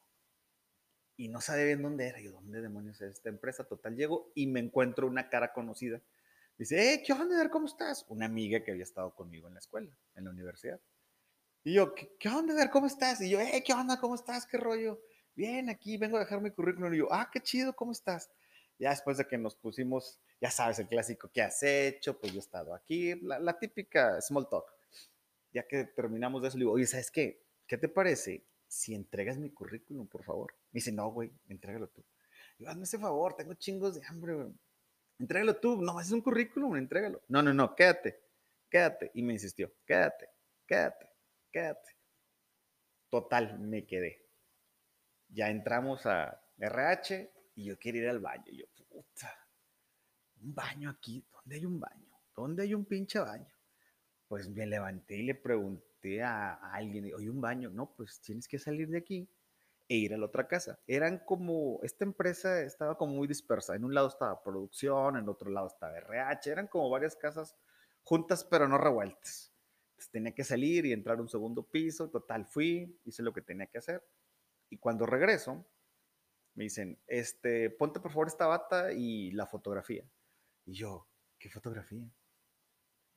Y 1.18 1.30
no 1.30 1.42
sabía 1.42 1.66
bien 1.66 1.82
dónde 1.82 2.08
era, 2.08 2.20
yo, 2.22 2.32
¿dónde 2.32 2.62
demonios 2.62 3.02
es 3.02 3.14
esta 3.14 3.30
empresa? 3.30 3.64
Total, 3.64 3.96
llego 3.96 4.32
y 4.36 4.48
me 4.48 4.60
encuentro 4.60 5.08
una 5.08 5.30
cara 5.30 5.52
conocida. 5.52 6.02
Dice, 6.58 6.94
eh, 6.94 7.04
¿qué 7.06 7.14
onda? 7.14 7.50
¿Cómo 7.50 7.66
estás? 7.66 8.06
Una 8.08 8.28
amiga 8.28 8.64
que 8.64 8.72
había 8.72 8.84
estado 8.84 9.16
conmigo 9.16 9.48
en 9.48 9.56
la 9.56 9.60
escuela, 9.60 9.92
en 10.16 10.26
la 10.26 10.30
universidad. 10.30 10.80
Y 11.64 11.74
yo, 11.74 11.96
¿qué, 11.96 12.16
qué 12.20 12.30
onda? 12.30 12.70
¿Cómo 12.70 12.86
estás? 12.86 13.20
Y 13.22 13.32
yo, 13.32 13.40
eh, 13.40 13.64
¿qué 13.66 13.74
onda? 13.74 14.00
¿Cómo 14.00 14.14
estás? 14.14 14.46
¿Qué 14.46 14.58
rollo? 14.58 15.02
Bien, 15.36 15.70
aquí 15.70 15.98
vengo 15.98 16.18
a 16.18 16.20
dejar 16.20 16.42
mi 16.42 16.52
currículum. 16.52 16.94
Y 16.94 17.00
yo, 17.00 17.08
ah, 17.12 17.30
qué 17.32 17.42
chido, 17.42 17.76
¿cómo 17.76 17.92
estás? 17.92 18.30
Ya 18.80 18.90
después 18.90 19.18
de 19.18 19.28
que 19.28 19.38
nos 19.38 19.56
pusimos, 19.56 20.20
ya 20.42 20.50
sabes, 20.50 20.80
el 20.80 20.88
clásico, 20.88 21.30
¿qué 21.32 21.42
has 21.42 21.62
hecho? 21.64 22.20
Pues 22.20 22.34
yo 22.34 22.40
he 22.40 22.42
estado 22.42 22.74
aquí, 22.74 23.16
la, 23.22 23.58
típica 23.58 24.20
small 24.22 24.50
talk. 24.50 24.66
Ya 25.52 25.68
que 25.68 25.86
terminamos 25.86 26.42
de 26.42 26.48
eso, 26.48 26.58
le 26.58 26.64
digo, 26.64 26.74
oye, 26.74 26.88
¿sabes 26.88 27.12
qué? 27.12 27.44
¿Qué 27.68 27.78
te 27.78 27.88
parece 27.88 28.46
si 28.68 28.96
entregas 28.96 29.38
mi 29.38 29.52
currículum, 29.52 30.08
por 30.08 30.24
favor? 30.24 30.56
Me 30.72 30.80
dice, 30.80 30.92
no, 30.92 31.12
güey, 31.12 31.32
entrégalo 31.48 31.88
tú. 31.90 32.04
Yo, 32.58 32.70
hazme 32.70 32.84
ese 32.84 32.98
favor, 32.98 33.36
tengo 33.36 33.54
chingos 33.54 33.96
de 33.96 34.02
hambre, 34.08 34.34
güey. 34.34 34.54
Entrégalo 35.20 35.56
tú, 35.56 35.82
no, 35.82 36.00
es 36.02 36.12
un 36.12 36.22
currículum, 36.22 36.76
entrégalo. 36.76 37.22
No, 37.28 37.42
no, 37.42 37.54
no, 37.54 37.76
quédate, 37.76 38.20
quédate. 38.70 39.12
Y 39.14 39.22
me 39.22 39.34
insistió, 39.34 39.72
quédate, 39.86 40.30
quédate, 40.66 41.08
quédate. 41.52 41.96
Total, 43.10 43.60
me 43.60 43.86
quedé. 43.86 44.26
Ya 45.30 45.50
entramos 45.50 46.06
a 46.06 46.42
RH, 46.58 47.33
y 47.56 47.66
yo 47.66 47.78
quiero 47.78 48.00
ir 48.00 48.10
al 48.10 48.20
baño. 48.20 48.46
Y 48.48 48.58
yo, 48.58 48.66
puta, 48.90 49.32
un 50.42 50.54
baño 50.54 50.90
aquí, 50.90 51.26
¿dónde 51.32 51.56
hay 51.56 51.66
un 51.66 51.80
baño? 51.80 52.10
¿Dónde 52.36 52.64
hay 52.64 52.74
un 52.74 52.86
pinche 52.86 53.20
baño? 53.20 53.54
Pues 54.28 54.50
me 54.50 54.66
levanté 54.66 55.18
y 55.18 55.24
le 55.24 55.36
pregunté 55.36 56.24
a, 56.24 56.54
alguien, 56.74 57.14
oye, 57.14 57.30
un 57.30 57.42
baño, 57.42 57.70
no, 57.70 57.94
pues 57.94 58.20
tienes 58.22 58.48
que 58.48 58.60
salir 58.60 58.90
de 58.90 58.98
aquí 58.98 59.30
e 59.88 59.96
ir 59.96 60.14
a 60.14 60.18
la 60.18 60.26
otra 60.26 60.48
casa. 60.48 60.80
Eran 60.88 61.20
como, 61.20 61.80
esta 61.84 62.04
empresa 62.04 62.62
estaba 62.62 62.98
como 62.98 63.14
muy 63.14 63.28
dispersa. 63.28 63.76
En 63.76 63.84
un 63.84 63.94
lado 63.94 64.08
estaba 64.08 64.42
producción, 64.44 65.18
en 65.18 65.30
otro 65.30 65.50
lado 65.50 65.68
estaba 65.68 65.98
RH, 65.98 66.52
eran 66.52 66.68
como 66.68 66.90
varias 66.90 67.16
casas 67.16 67.56
juntas 68.04 68.44
pero 68.44 68.68
no 68.68 68.78
revueltas. 68.78 69.54
Entonces 69.92 70.12
tenía 70.12 70.34
que 70.34 70.44
salir 70.44 70.86
y 70.86 70.94
entrar 70.94 71.18
a 71.18 71.22
un 71.22 71.30
segundo 71.30 71.64
piso. 71.64 72.10
Total, 72.10 72.46
fui, 72.46 73.00
hice 73.06 73.24
lo 73.24 73.34
que 73.34 73.42
tenía 73.42 73.68
que 73.68 73.78
hacer. 73.78 74.04
Y 74.70 74.78
cuando 74.78 75.06
regreso, 75.06 75.66
me 76.56 76.66
dicen, 76.66 77.00
este, 77.08 77.70
ponte 77.70 78.00
por 78.00 78.12
favor 78.12 78.28
esta 78.28 78.48
bata 78.48 78.92
y 78.94 79.32
la 79.32 79.48
fotografía. 79.48 80.04
Y 80.66 80.74
yo, 80.74 81.08
¿qué 81.40 81.50
fotografía? 81.50 82.08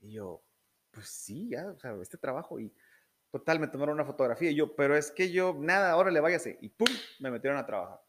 Y 0.01 0.13
yo, 0.13 0.43
pues 0.91 1.09
sí, 1.09 1.51
ya, 1.51 1.69
o 1.69 1.79
sea, 1.79 1.95
este 2.01 2.17
trabajo. 2.17 2.59
Y 2.59 2.75
total, 3.31 3.61
me 3.61 3.69
tomaron 3.69 3.95
una 3.95 4.05
fotografía. 4.05 4.51
Y 4.51 4.57
yo, 4.57 4.75
pero 4.75 4.97
es 4.97 5.11
que 5.11 5.31
yo, 5.31 5.55
nada, 5.59 5.91
ahora 5.91 6.11
le 6.11 6.21
váyase. 6.21 6.59
Y 6.61 6.71
pum, 6.71 6.89
me 7.21 7.31
metieron 7.31 7.59
a 7.59 7.67
trabajar. 7.67 8.01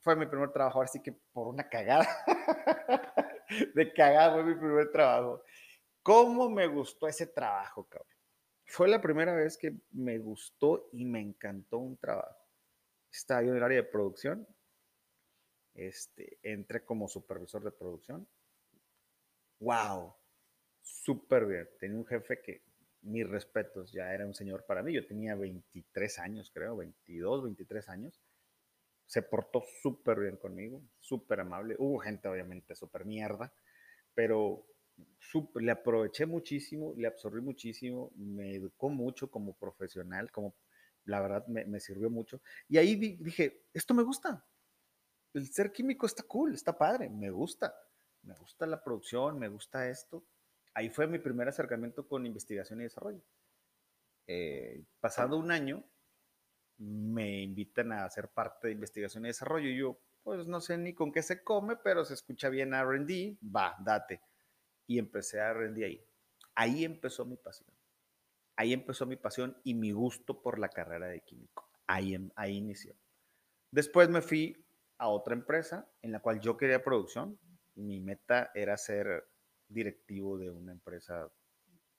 Fue 0.00 0.16
mi 0.16 0.26
primer 0.26 0.52
trabajo, 0.52 0.78
ahora 0.78 0.88
sí 0.88 1.02
que 1.02 1.12
por 1.12 1.48
una 1.48 1.68
cagada. 1.68 2.08
de 3.74 3.92
cagada 3.92 4.34
fue 4.34 4.44
mi 4.44 4.54
primer 4.54 4.90
trabajo. 4.90 5.42
¿Cómo 6.02 6.48
me 6.48 6.66
gustó 6.66 7.08
ese 7.08 7.26
trabajo, 7.26 7.88
cabrón? 7.88 8.08
Fue 8.64 8.88
la 8.88 9.00
primera 9.00 9.34
vez 9.34 9.56
que 9.56 9.76
me 9.92 10.18
gustó 10.18 10.88
y 10.92 11.04
me 11.04 11.20
encantó 11.20 11.78
un 11.78 11.96
trabajo 11.96 12.45
estaba 13.18 13.42
yo 13.42 13.50
en 13.50 13.56
el 13.56 13.62
área 13.62 13.82
de 13.82 13.88
producción. 13.88 14.46
Este, 15.74 16.38
entré 16.42 16.84
como 16.84 17.08
supervisor 17.08 17.62
de 17.62 17.70
producción. 17.70 18.26
¡Wow! 19.60 20.14
Súper 20.80 21.46
bien. 21.46 21.68
Tenía 21.78 21.98
un 21.98 22.06
jefe 22.06 22.40
que, 22.40 22.62
mis 23.02 23.28
respetos, 23.28 23.92
ya 23.92 24.12
era 24.12 24.26
un 24.26 24.34
señor 24.34 24.64
para 24.66 24.82
mí. 24.82 24.92
Yo 24.92 25.06
tenía 25.06 25.34
23 25.34 26.18
años, 26.18 26.50
creo, 26.52 26.76
22, 26.76 27.44
23 27.44 27.88
años. 27.88 28.20
Se 29.06 29.22
portó 29.22 29.62
súper 29.82 30.20
bien 30.20 30.36
conmigo, 30.36 30.82
súper 30.98 31.40
amable. 31.40 31.76
Hubo 31.78 31.98
gente, 31.98 32.28
obviamente, 32.28 32.74
súper 32.74 33.04
mierda, 33.04 33.52
pero 34.14 34.66
le 35.60 35.70
aproveché 35.70 36.26
muchísimo, 36.26 36.94
le 36.96 37.06
absorbí 37.06 37.40
muchísimo, 37.40 38.10
me 38.16 38.54
educó 38.54 38.88
mucho 38.88 39.30
como 39.30 39.56
profesional, 39.56 40.30
como 40.32 40.54
la 41.06 41.20
verdad 41.20 41.46
me, 41.46 41.80
sirvió 41.80 42.10
mucho. 42.10 42.40
Y 42.68 42.78
ahí 42.78 42.96
dije, 42.96 43.64
esto 43.72 43.94
me 43.94 44.02
gusta. 44.02 44.44
El 45.32 45.50
ser 45.52 45.72
químico 45.72 46.06
está 46.06 46.22
cool, 46.24 46.54
está 46.54 46.76
padre, 46.76 47.08
me 47.08 47.30
gusta. 47.30 47.74
Me 48.22 48.34
gusta 48.34 48.66
la 48.66 48.82
producción, 48.82 49.38
me 49.38 49.48
gusta 49.48 49.88
esto. 49.88 50.24
Ahí 50.74 50.90
fue 50.90 51.06
mi 51.06 51.18
primer 51.18 51.48
acercamiento 51.48 52.06
con 52.06 52.26
investigación 52.26 52.80
y 52.80 52.84
desarrollo. 52.84 53.22
Eh, 54.26 54.84
pasado 55.00 55.38
un 55.38 55.50
año, 55.50 55.84
me 56.78 57.42
invitan 57.42 57.92
a 57.92 58.10
ser 58.10 58.28
parte 58.28 58.68
de 58.68 58.74
investigación 58.74 59.24
y 59.24 59.28
desarrollo. 59.28 59.68
Y 59.68 59.78
yo, 59.78 59.98
pues 60.22 60.46
no 60.46 60.60
sé 60.60 60.76
ni 60.76 60.92
con 60.92 61.12
qué 61.12 61.22
se 61.22 61.44
come, 61.44 61.76
pero 61.76 62.04
se 62.04 62.14
escucha 62.14 62.48
bien 62.48 62.72
RD, 62.72 63.38
va, 63.42 63.76
date. 63.78 64.20
Y 64.88 64.98
empecé 64.98 65.40
a 65.40 65.52
RD 65.52 65.84
ahí. 65.84 66.04
Ahí 66.54 66.84
empezó 66.84 67.24
mi 67.24 67.36
pasión. 67.36 67.75
Ahí 68.56 68.72
empezó 68.72 69.06
mi 69.06 69.16
pasión 69.16 69.56
y 69.64 69.74
mi 69.74 69.92
gusto 69.92 70.40
por 70.40 70.58
la 70.58 70.68
carrera 70.68 71.06
de 71.08 71.20
químico. 71.20 71.68
Ahí, 71.86 72.14
em, 72.14 72.30
ahí 72.36 72.56
inició. 72.56 72.96
Después 73.70 74.08
me 74.08 74.22
fui 74.22 74.66
a 74.98 75.08
otra 75.08 75.34
empresa 75.34 75.88
en 76.02 76.12
la 76.12 76.20
cual 76.20 76.40
yo 76.40 76.56
quería 76.56 76.82
producción. 76.82 77.38
Mi 77.74 78.00
meta 78.00 78.50
era 78.54 78.76
ser 78.76 79.28
directivo 79.68 80.38
de 80.38 80.50
una 80.50 80.72
empresa 80.72 81.30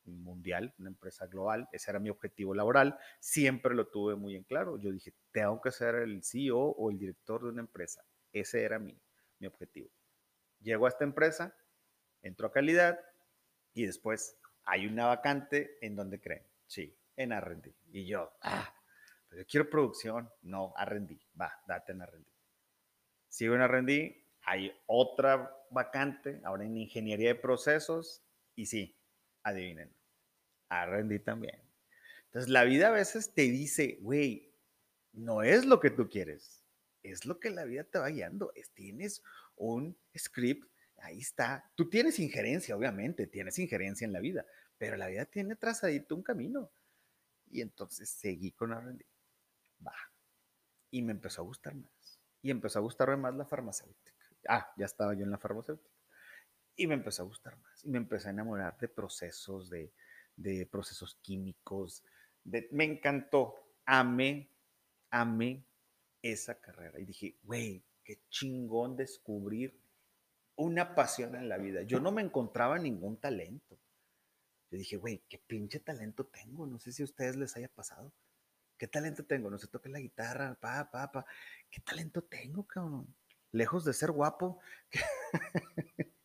mundial, 0.06 0.74
una 0.80 0.90
empresa 0.90 1.28
global. 1.28 1.68
Ese 1.72 1.92
era 1.92 2.00
mi 2.00 2.10
objetivo 2.10 2.56
laboral. 2.56 2.98
Siempre 3.20 3.76
lo 3.76 3.88
tuve 3.88 4.16
muy 4.16 4.36
en 4.36 4.44
claro. 4.44 4.78
Yo 4.78 4.92
dije, 4.92 5.14
tengo 5.32 5.62
que 5.62 5.72
ser 5.72 5.96
el 5.96 6.24
CEO 6.24 6.58
o 6.60 6.90
el 6.90 6.98
director 6.98 7.44
de 7.44 7.50
una 7.50 7.62
empresa. 7.62 8.04
Ese 8.32 8.64
era 8.64 8.80
mi, 8.80 9.00
mi 9.40 9.48
objetivo. 9.48 9.90
Llego 10.62 10.86
a 10.86 10.90
esta 10.90 11.04
empresa, 11.04 11.56
entro 12.22 12.48
a 12.48 12.52
calidad 12.52 13.00
y 13.74 13.86
después 13.86 14.38
hay 14.68 14.86
una 14.86 15.08
vacante 15.08 15.78
en 15.82 15.96
donde 15.96 16.20
creen. 16.20 16.44
Sí, 16.68 16.94
en 17.16 17.32
R&D. 17.32 17.74
Y 17.92 18.06
yo, 18.06 18.34
ah, 18.42 18.76
pero 19.28 19.42
yo 19.42 19.48
quiero 19.48 19.70
producción. 19.70 20.30
No, 20.42 20.74
R&D. 20.78 21.18
Va, 21.40 21.52
date 21.66 21.94
en 21.94 22.02
R&D. 22.02 22.26
Sigo 23.30 23.56
en 23.56 23.62
R&D. 23.62 24.26
Hay 24.44 24.78
otra 24.86 25.56
vacante, 25.72 26.42
ahora 26.44 26.66
en 26.66 26.76
ingeniería 26.78 27.30
de 27.30 27.36
procesos. 27.36 28.22
Y 28.56 28.66
sí, 28.66 28.94
adivinen, 29.44 29.90
R&D 30.70 31.20
también. 31.20 31.62
Entonces, 32.26 32.50
la 32.50 32.66
vida 32.66 32.90
a 32.90 32.92
veces 32.92 33.34
te 33.34 33.44
dice, 33.44 34.00
güey, 34.02 34.54
no 35.14 35.44
es 35.44 35.66
lo 35.66 35.80
que 35.80 35.92
tú 35.92 36.10
quieres. 36.10 36.66
Es 37.04 37.26
lo 37.26 37.40
que 37.40 37.52
la 37.52 37.64
vida 37.64 37.86
te 37.86 38.00
va 38.00 38.10
guiando. 38.10 38.52
Es, 38.54 38.70
tienes 38.72 39.24
un 39.56 39.98
script 40.16 40.68
ahí 41.00 41.20
está. 41.20 41.70
Tú 41.76 41.90
tienes 41.90 42.20
injerencia, 42.20 42.76
obviamente, 42.76 43.28
tienes 43.28 43.58
injerencia 43.60 44.06
en 44.06 44.14
la 44.14 44.20
vida, 44.20 44.46
pero 44.78 44.98
la 44.98 45.08
vida 45.08 45.26
tiene 45.26 45.56
trazadito 45.56 46.16
un 46.16 46.24
camino. 46.24 46.72
Y 47.50 47.62
entonces 47.62 48.10
seguí 48.10 48.52
con 48.52 48.74
R&D. 48.74 49.06
Va. 49.86 49.96
Y 50.92 51.02
me 51.02 51.12
empezó 51.12 51.42
a 51.42 51.46
gustar 51.46 51.76
más. 51.76 52.20
Y 52.42 52.52
empezó 52.52 52.80
a 52.80 52.82
gustarme 52.82 53.18
más 53.18 53.36
la 53.36 53.46
farmacéutica. 53.46 54.14
Ah, 54.48 54.72
ya 54.78 54.86
estaba 54.86 55.14
yo 55.14 55.24
en 55.24 55.32
la 55.32 55.38
farmacéutica. 55.38 55.90
Y 56.76 56.88
me 56.88 56.94
empezó 56.94 57.24
a 57.24 57.26
gustar 57.26 57.58
más. 57.58 57.84
Y 57.84 57.90
me 57.90 57.98
empecé 57.98 58.28
a 58.28 58.32
enamorar 58.32 58.78
de 58.78 58.88
procesos, 58.88 59.70
de, 59.70 59.92
de 60.36 60.66
procesos 60.68 61.16
químicos. 61.22 62.04
De, 62.44 62.68
me 62.72 62.84
encantó. 62.84 63.56
Amé, 63.86 64.52
amé 65.10 65.66
esa 66.22 66.60
carrera. 66.60 67.00
Y 67.00 67.06
dije, 67.06 67.38
güey, 67.44 67.84
qué 68.04 68.22
chingón 68.30 68.96
descubrir 68.96 69.80
una 70.56 70.96
pasión 70.96 71.36
en 71.36 71.50
la 71.50 71.58
vida. 71.58 71.84
Yo 71.84 72.00
no 72.00 72.12
me 72.12 72.22
encontraba 72.22 72.78
ningún 72.78 73.18
talento. 73.18 73.80
Yo 74.70 74.78
dije, 74.78 74.98
güey, 74.98 75.24
qué 75.30 75.38
pinche 75.38 75.80
talento 75.80 76.26
tengo. 76.26 76.68
No 76.68 76.80
sé 76.80 76.92
si 76.92 77.02
a 77.02 77.06
ustedes 77.06 77.36
les 77.36 77.56
haya 77.56 77.70
pasado. 77.70 78.14
¿Qué 78.78 78.88
talento 78.88 79.26
tengo? 79.26 79.50
No 79.50 79.58
sé, 79.58 79.68
toque 79.68 79.90
la 79.90 80.00
guitarra, 80.00 80.56
pa, 80.60 80.90
pa, 80.92 81.12
pa. 81.12 81.26
¿Qué 81.70 81.82
talento 81.82 82.24
tengo, 82.24 82.66
cabrón? 82.68 83.16
Lejos 83.52 83.86
de 83.86 83.94
ser 83.94 84.12
guapo. 84.12 84.60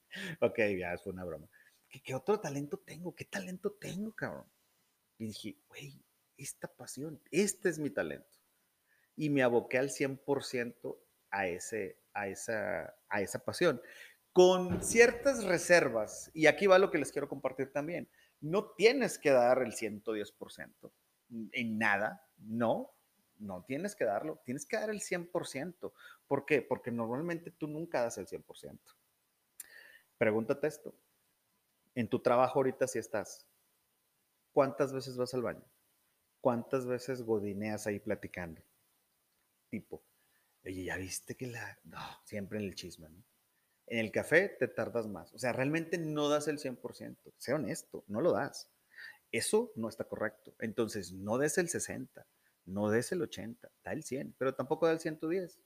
ok, 0.40 0.58
ya, 0.78 0.98
fue 0.98 1.12
una 1.12 1.24
broma. 1.24 1.48
¿Qué, 1.88 2.00
¿Qué, 2.02 2.14
otro 2.14 2.40
talento 2.40 2.78
tengo? 2.78 3.14
¿Qué 3.14 3.24
talento 3.24 3.72
tengo, 3.72 4.12
cabrón? 4.12 4.46
Y 5.18 5.26
dije, 5.26 5.56
güey, 5.68 6.04
esta 6.36 6.68
pasión, 6.68 7.20
este 7.30 7.68
es 7.68 7.78
mi 7.78 7.90
talento. 7.90 8.38
Y 9.16 9.30
me 9.30 9.42
aboqué 9.42 9.78
al 9.78 9.90
100% 9.90 10.98
a, 11.30 11.46
ese, 11.46 11.98
a, 12.12 12.28
esa, 12.28 12.94
a 13.08 13.20
esa 13.20 13.44
pasión. 13.44 13.80
Con 14.32 14.82
ciertas 14.82 15.44
reservas, 15.44 16.30
y 16.34 16.46
aquí 16.46 16.66
va 16.66 16.78
lo 16.78 16.90
que 16.90 16.98
les 16.98 17.12
quiero 17.12 17.28
compartir 17.28 17.70
también, 17.72 18.08
no 18.42 18.70
tienes 18.72 19.18
que 19.18 19.30
dar 19.30 19.62
el 19.62 19.72
110% 19.72 20.92
en 21.52 21.78
nada, 21.78 22.28
no, 22.36 22.94
no 23.38 23.64
tienes 23.64 23.96
que 23.96 24.04
darlo, 24.04 24.42
tienes 24.44 24.66
que 24.66 24.76
dar 24.76 24.90
el 24.90 25.00
100%. 25.00 25.92
¿Por 26.26 26.44
qué? 26.44 26.60
Porque 26.60 26.90
normalmente 26.90 27.50
tú 27.50 27.66
nunca 27.66 28.02
das 28.02 28.18
el 28.18 28.26
100%. 28.26 28.78
Pregúntate 30.18 30.66
esto, 30.66 30.94
en 31.94 32.08
tu 32.08 32.20
trabajo 32.20 32.58
ahorita 32.58 32.86
si 32.86 32.98
estás, 32.98 33.46
¿cuántas 34.52 34.92
veces 34.92 35.16
vas 35.16 35.34
al 35.34 35.42
baño? 35.42 35.64
¿Cuántas 36.40 36.86
veces 36.86 37.22
godineas 37.22 37.86
ahí 37.86 37.98
platicando? 37.98 38.62
Tipo, 39.70 40.02
oye, 40.64 40.84
¿ya 40.84 40.96
viste 40.96 41.36
que 41.36 41.46
la...? 41.46 41.78
No, 41.84 42.00
siempre 42.24 42.58
en 42.58 42.64
el 42.64 42.74
chisme, 42.74 43.08
¿no? 43.08 43.24
En 43.86 43.98
el 43.98 44.10
café 44.10 44.48
te 44.48 44.68
tardas 44.68 45.08
más. 45.08 45.32
O 45.34 45.38
sea, 45.38 45.52
realmente 45.52 45.98
no 45.98 46.28
das 46.28 46.48
el 46.48 46.58
100%. 46.58 47.32
Sé 47.36 47.52
honesto, 47.52 48.04
no 48.08 48.20
lo 48.20 48.32
das. 48.32 48.70
Eso 49.30 49.72
no 49.76 49.88
está 49.88 50.04
correcto. 50.04 50.54
Entonces, 50.60 51.12
no 51.12 51.38
des 51.38 51.58
el 51.58 51.68
60, 51.68 52.26
no 52.66 52.90
des 52.90 53.12
el 53.12 53.22
80, 53.22 53.70
da 53.82 53.92
el 53.92 54.02
100, 54.02 54.34
pero 54.38 54.54
tampoco 54.54 54.86
da 54.86 54.92
el 54.92 55.00
110. 55.00 55.58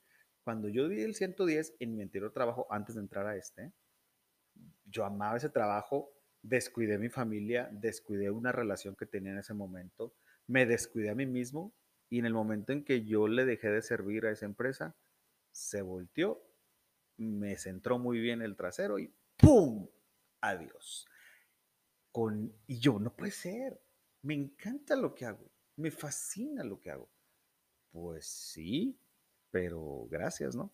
Cuando 0.45 0.69
yo 0.69 0.89
di 0.89 1.03
el 1.03 1.15
110 1.15 1.75
en 1.81 1.97
mi 1.97 2.03
anterior 2.03 2.33
trabajo, 2.33 2.67
antes 2.71 2.95
de 2.95 3.01
entrar 3.01 3.27
a 3.27 3.37
este, 3.37 3.73
yo 4.85 5.05
amaba 5.05 5.37
ese 5.37 5.49
trabajo, 5.49 6.13
descuidé 6.43 6.99
mi 6.99 7.09
familia, 7.09 7.69
descuidé 7.73 8.31
una 8.31 8.53
relación 8.53 8.95
que 8.95 9.07
tenía 9.07 9.33
en 9.33 9.39
ese 9.39 9.55
momento, 9.55 10.15
me 10.47 10.65
descuidé 10.65 11.11
a 11.11 11.15
mí 11.17 11.27
mismo 11.27 11.75
y 12.09 12.21
en 12.21 12.27
el 12.27 12.35
momento 12.35 12.73
en 12.73 12.85
que 12.85 13.05
yo 13.05 13.27
le 13.27 13.45
dejé 13.45 13.71
de 13.71 13.83
servir 13.83 14.27
a 14.27 14.31
esa 14.31 14.47
empresa, 14.47 14.95
se 15.51 15.83
volteó, 15.83 16.41
me 17.17 17.57
centró 17.57 17.99
muy 17.99 18.19
bien 18.21 18.43
el 18.43 18.57
trasero 18.57 18.99
y 18.99 19.13
¡pum! 19.37 19.89
Adiós. 20.41 21.07
Con, 22.13 22.55
y 22.67 22.79
yo, 22.79 22.99
no 22.99 23.15
puede 23.15 23.33
ser. 23.33 23.81
Me 24.23 24.35
encanta 24.35 24.97
lo 24.97 25.15
que 25.15 25.27
hago. 25.27 25.51
Me 25.77 25.91
fascina 25.91 26.65
lo 26.65 26.81
que 26.81 26.91
hago. 26.91 27.11
Pues 27.91 28.27
sí, 28.27 28.99
pero 29.51 30.07
gracias, 30.11 30.55
¿no? 30.55 30.73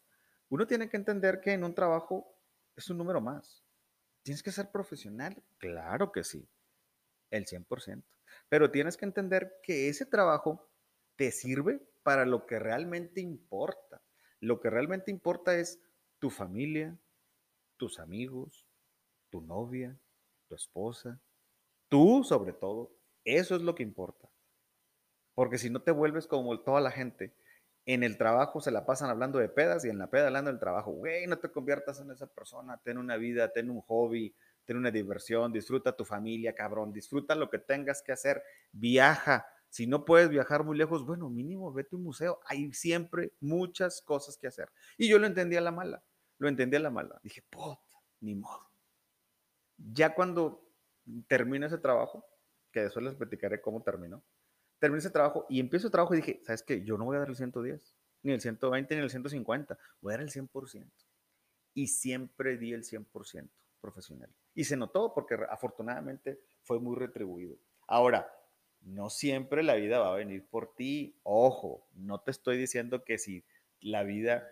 Uno 0.48 0.66
tiene 0.66 0.88
que 0.88 0.96
entender 0.96 1.40
que 1.40 1.52
en 1.52 1.64
un 1.64 1.74
trabajo 1.74 2.38
es 2.76 2.90
un 2.90 2.98
número 2.98 3.20
más. 3.20 3.64
¿Tienes 4.22 4.42
que 4.42 4.52
ser 4.52 4.70
profesional? 4.70 5.42
Claro 5.58 6.12
que 6.12 6.22
sí, 6.24 6.48
el 7.30 7.46
100%. 7.46 8.04
Pero 8.48 8.70
tienes 8.70 8.96
que 8.96 9.04
entender 9.04 9.60
que 9.62 9.88
ese 9.88 10.06
trabajo 10.06 10.70
te 11.16 11.32
sirve 11.32 11.80
para 12.02 12.26
lo 12.26 12.46
que 12.46 12.58
realmente 12.58 13.20
importa. 13.20 14.02
Lo 14.40 14.60
que 14.60 14.70
realmente 14.70 15.10
importa 15.10 15.54
es 15.56 15.80
tu 16.22 16.30
familia, 16.30 16.96
tus 17.76 17.98
amigos, 17.98 18.64
tu 19.28 19.40
novia, 19.40 19.98
tu 20.46 20.54
esposa, 20.54 21.20
tú 21.88 22.22
sobre 22.22 22.52
todo. 22.52 22.92
Eso 23.24 23.56
es 23.56 23.62
lo 23.62 23.74
que 23.74 23.82
importa. 23.82 24.30
Porque 25.34 25.58
si 25.58 25.68
no 25.68 25.82
te 25.82 25.90
vuelves 25.90 26.28
como 26.28 26.60
toda 26.60 26.80
la 26.80 26.92
gente, 26.92 27.34
en 27.86 28.04
el 28.04 28.18
trabajo 28.18 28.60
se 28.60 28.70
la 28.70 28.86
pasan 28.86 29.10
hablando 29.10 29.40
de 29.40 29.48
pedas 29.48 29.84
y 29.84 29.88
en 29.88 29.98
la 29.98 30.10
peda 30.10 30.28
hablando 30.28 30.52
del 30.52 30.60
trabajo. 30.60 30.92
Güey, 30.92 31.26
no 31.26 31.40
te 31.40 31.50
conviertas 31.50 31.98
en 31.98 32.12
esa 32.12 32.28
persona, 32.28 32.80
ten 32.84 32.98
una 32.98 33.16
vida, 33.16 33.52
ten 33.52 33.68
un 33.68 33.80
hobby, 33.80 34.32
ten 34.64 34.76
una 34.76 34.92
diversión, 34.92 35.52
disfruta 35.52 35.96
tu 35.96 36.04
familia, 36.04 36.54
cabrón, 36.54 36.92
disfruta 36.92 37.34
lo 37.34 37.50
que 37.50 37.58
tengas 37.58 38.00
que 38.00 38.12
hacer, 38.12 38.44
viaja, 38.70 39.44
si 39.70 39.88
no 39.88 40.04
puedes 40.04 40.28
viajar 40.28 40.62
muy 40.62 40.78
lejos, 40.78 41.04
bueno, 41.04 41.28
mínimo 41.30 41.72
vete 41.72 41.96
a 41.96 41.98
un 41.98 42.04
museo. 42.04 42.38
Hay 42.44 42.72
siempre 42.74 43.32
muchas 43.40 44.02
cosas 44.02 44.36
que 44.36 44.46
hacer. 44.46 44.70
Y 44.96 45.08
yo 45.08 45.18
lo 45.18 45.26
entendí 45.26 45.56
a 45.56 45.60
la 45.60 45.72
mala. 45.72 46.04
Lo 46.42 46.48
entendí 46.48 46.74
a 46.74 46.80
la 46.80 46.90
mala. 46.90 47.20
Dije, 47.22 47.40
puta, 47.48 48.02
ni 48.18 48.34
modo. 48.34 48.68
Ya 49.76 50.12
cuando 50.12 50.68
termino 51.28 51.66
ese 51.66 51.78
trabajo, 51.78 52.26
que 52.72 52.80
después 52.80 53.04
les 53.04 53.14
platicaré 53.14 53.60
cómo 53.60 53.80
terminó, 53.84 54.24
termino 54.80 54.98
ese 54.98 55.10
trabajo 55.10 55.46
y 55.48 55.60
empiezo 55.60 55.86
el 55.86 55.92
trabajo 55.92 56.14
y 56.14 56.16
dije, 56.16 56.40
¿sabes 56.42 56.64
qué? 56.64 56.82
Yo 56.82 56.98
no 56.98 57.04
voy 57.04 57.14
a 57.14 57.20
dar 57.20 57.28
el 57.28 57.36
110, 57.36 57.94
ni 58.24 58.32
el 58.32 58.40
120, 58.40 58.96
ni 58.96 59.02
el 59.02 59.10
150. 59.10 59.78
Voy 60.00 60.14
a 60.14 60.16
dar 60.16 60.24
el 60.24 60.30
100%. 60.32 60.90
Y 61.74 61.86
siempre 61.86 62.56
di 62.56 62.72
el 62.72 62.82
100% 62.82 63.48
profesional. 63.80 64.34
Y 64.52 64.64
se 64.64 64.76
notó 64.76 65.14
porque 65.14 65.36
afortunadamente 65.48 66.40
fue 66.62 66.80
muy 66.80 66.96
retribuido. 66.96 67.56
Ahora, 67.86 68.28
no 68.80 69.10
siempre 69.10 69.62
la 69.62 69.76
vida 69.76 70.00
va 70.00 70.12
a 70.12 70.16
venir 70.16 70.44
por 70.44 70.74
ti. 70.74 71.20
Ojo, 71.22 71.86
no 71.94 72.20
te 72.20 72.32
estoy 72.32 72.58
diciendo 72.58 73.04
que 73.04 73.18
si 73.18 73.44
la 73.80 74.02
vida, 74.02 74.48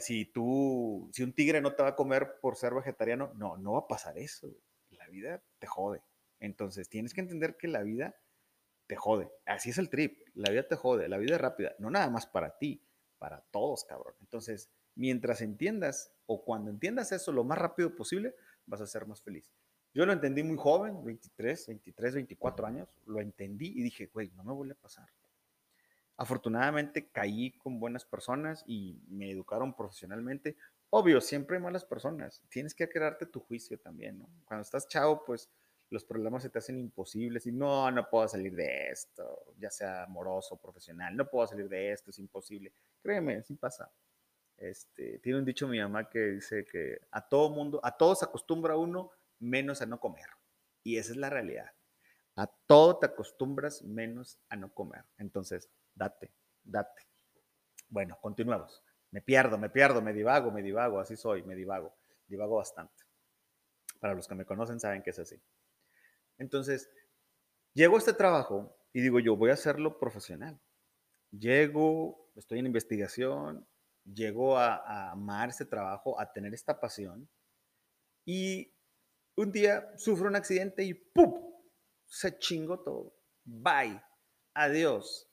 si 0.00 0.26
tú, 0.26 1.08
si 1.12 1.22
un 1.22 1.32
tigre 1.32 1.60
no 1.60 1.74
te 1.74 1.82
va 1.82 1.90
a 1.90 1.96
comer 1.96 2.38
por 2.40 2.56
ser 2.56 2.74
vegetariano, 2.74 3.32
no, 3.34 3.56
no 3.56 3.72
va 3.72 3.80
a 3.80 3.88
pasar 3.88 4.18
eso. 4.18 4.48
La 4.90 5.06
vida 5.08 5.42
te 5.58 5.66
jode. 5.66 6.02
Entonces 6.40 6.88
tienes 6.88 7.14
que 7.14 7.20
entender 7.20 7.56
que 7.56 7.68
la 7.68 7.82
vida 7.82 8.16
te 8.86 8.96
jode. 8.96 9.30
Así 9.46 9.70
es 9.70 9.78
el 9.78 9.88
trip. 9.88 10.26
La 10.34 10.50
vida 10.50 10.66
te 10.66 10.76
jode. 10.76 11.08
La 11.08 11.18
vida 11.18 11.36
es 11.36 11.40
rápida. 11.40 11.74
No 11.78 11.90
nada 11.90 12.10
más 12.10 12.26
para 12.26 12.58
ti, 12.58 12.84
para 13.18 13.40
todos, 13.50 13.84
cabrón. 13.84 14.14
Entonces, 14.20 14.70
mientras 14.94 15.40
entiendas 15.40 16.12
o 16.26 16.44
cuando 16.44 16.70
entiendas 16.70 17.12
eso 17.12 17.32
lo 17.32 17.44
más 17.44 17.58
rápido 17.58 17.94
posible, 17.94 18.34
vas 18.66 18.80
a 18.80 18.86
ser 18.86 19.06
más 19.06 19.22
feliz. 19.22 19.52
Yo 19.94 20.06
lo 20.06 20.12
entendí 20.12 20.42
muy 20.42 20.56
joven, 20.56 21.04
23, 21.04 21.66
23, 21.68 22.14
24 22.14 22.66
años, 22.66 22.88
lo 23.06 23.20
entendí 23.20 23.72
y 23.76 23.82
dije, 23.82 24.06
güey, 24.06 24.30
no 24.30 24.42
me 24.42 24.52
vuelve 24.52 24.72
a 24.72 24.80
pasar. 24.80 25.06
Afortunadamente 26.22 27.08
caí 27.10 27.50
con 27.58 27.80
buenas 27.80 28.04
personas 28.04 28.62
y 28.64 29.02
me 29.08 29.28
educaron 29.28 29.74
profesionalmente. 29.74 30.56
Obvio, 30.90 31.20
siempre 31.20 31.56
hay 31.56 31.62
malas 31.64 31.84
personas. 31.84 32.40
Tienes 32.48 32.76
que 32.76 32.88
crearte 32.88 33.26
tu 33.26 33.40
juicio 33.40 33.76
también. 33.80 34.24
Cuando 34.44 34.62
estás 34.62 34.86
chavo, 34.86 35.24
pues 35.24 35.50
los 35.90 36.04
problemas 36.04 36.44
se 36.44 36.48
te 36.48 36.60
hacen 36.60 36.78
imposibles 36.78 37.44
y 37.48 37.50
no, 37.50 37.90
no 37.90 38.08
puedo 38.08 38.28
salir 38.28 38.54
de 38.54 38.92
esto, 38.92 39.52
ya 39.58 39.68
sea 39.68 40.04
amoroso, 40.04 40.56
profesional, 40.58 41.16
no 41.16 41.28
puedo 41.28 41.44
salir 41.48 41.68
de 41.68 41.90
esto, 41.90 42.10
es 42.10 42.20
imposible. 42.20 42.72
Créeme, 43.02 43.38
así 43.38 43.56
pasa. 43.56 43.90
Este, 44.56 45.18
tiene 45.18 45.40
un 45.40 45.44
dicho 45.44 45.66
mi 45.66 45.80
mamá 45.80 46.08
que 46.08 46.20
dice 46.20 46.64
que 46.64 47.00
a 47.10 47.28
todo 47.28 47.50
mundo, 47.50 47.80
a 47.82 47.96
todos 47.96 48.22
acostumbra 48.22 48.76
uno 48.76 49.10
menos 49.40 49.82
a 49.82 49.86
no 49.86 49.98
comer. 49.98 50.28
Y 50.84 50.98
esa 50.98 51.10
es 51.10 51.16
la 51.16 51.30
realidad. 51.30 51.72
A 52.36 52.46
todo 52.46 52.98
te 52.98 53.06
acostumbras 53.06 53.82
menos 53.82 54.38
a 54.48 54.56
no 54.56 54.72
comer. 54.72 55.04
Entonces, 55.18 55.68
date, 55.94 56.32
date. 56.64 57.06
Bueno, 57.88 58.18
continuamos. 58.20 58.82
Me 59.10 59.20
pierdo, 59.20 59.58
me 59.58 59.68
pierdo, 59.68 60.00
me 60.00 60.12
divago, 60.12 60.50
me 60.50 60.62
divago, 60.62 60.98
así 60.98 61.16
soy, 61.16 61.42
me 61.42 61.54
divago, 61.54 61.94
divago 62.26 62.56
bastante. 62.56 63.04
Para 64.00 64.14
los 64.14 64.26
que 64.26 64.34
me 64.34 64.46
conocen 64.46 64.80
saben 64.80 65.02
que 65.02 65.10
es 65.10 65.18
así. 65.18 65.40
Entonces, 66.38 66.90
llego 67.74 67.96
a 67.96 67.98
este 67.98 68.14
trabajo 68.14 68.74
y 68.94 69.02
digo 69.02 69.20
yo, 69.20 69.36
voy 69.36 69.50
a 69.50 69.54
hacerlo 69.54 69.98
profesional. 69.98 70.58
Llego, 71.30 72.30
estoy 72.34 72.60
en 72.60 72.66
investigación, 72.66 73.66
llego 74.04 74.56
a, 74.56 74.76
a 74.76 75.10
amar 75.12 75.50
este 75.50 75.66
trabajo, 75.66 76.18
a 76.18 76.32
tener 76.32 76.54
esta 76.54 76.80
pasión 76.80 77.28
y 78.24 78.74
un 79.36 79.52
día 79.52 79.92
sufro 79.96 80.28
un 80.28 80.36
accidente 80.36 80.84
y 80.84 80.94
¡pum! 80.94 81.51
Se 82.12 82.38
chingó 82.38 82.78
todo. 82.78 83.14
Bye. 83.42 83.98
Adiós. 84.52 85.26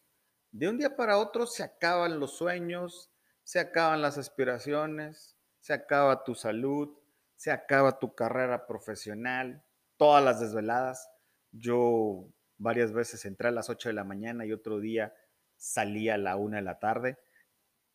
De 0.49 0.69
un 0.69 0.77
día 0.77 0.95
para 0.95 1.17
otro 1.17 1.45
se 1.45 1.61
acaban 1.61 2.21
los 2.21 2.37
sueños, 2.37 3.11
se 3.43 3.59
acaban 3.59 4.01
las 4.01 4.17
aspiraciones, 4.17 5.37
se 5.59 5.73
acaba 5.73 6.23
tu 6.23 6.35
salud, 6.35 6.97
se 7.35 7.51
acaba 7.51 7.99
tu 7.99 8.15
carrera 8.15 8.65
profesional, 8.65 9.61
todas 9.97 10.23
las 10.23 10.39
desveladas. 10.39 11.09
Yo 11.51 12.31
varias 12.57 12.93
veces 12.93 13.25
entré 13.25 13.49
a 13.49 13.51
las 13.51 13.69
8 13.69 13.89
de 13.89 13.93
la 13.93 14.05
mañana 14.05 14.45
y 14.45 14.53
otro 14.53 14.79
día 14.79 15.13
salí 15.57 16.07
a 16.07 16.17
la 16.17 16.37
1 16.37 16.55
de 16.55 16.61
la 16.61 16.79
tarde. 16.79 17.19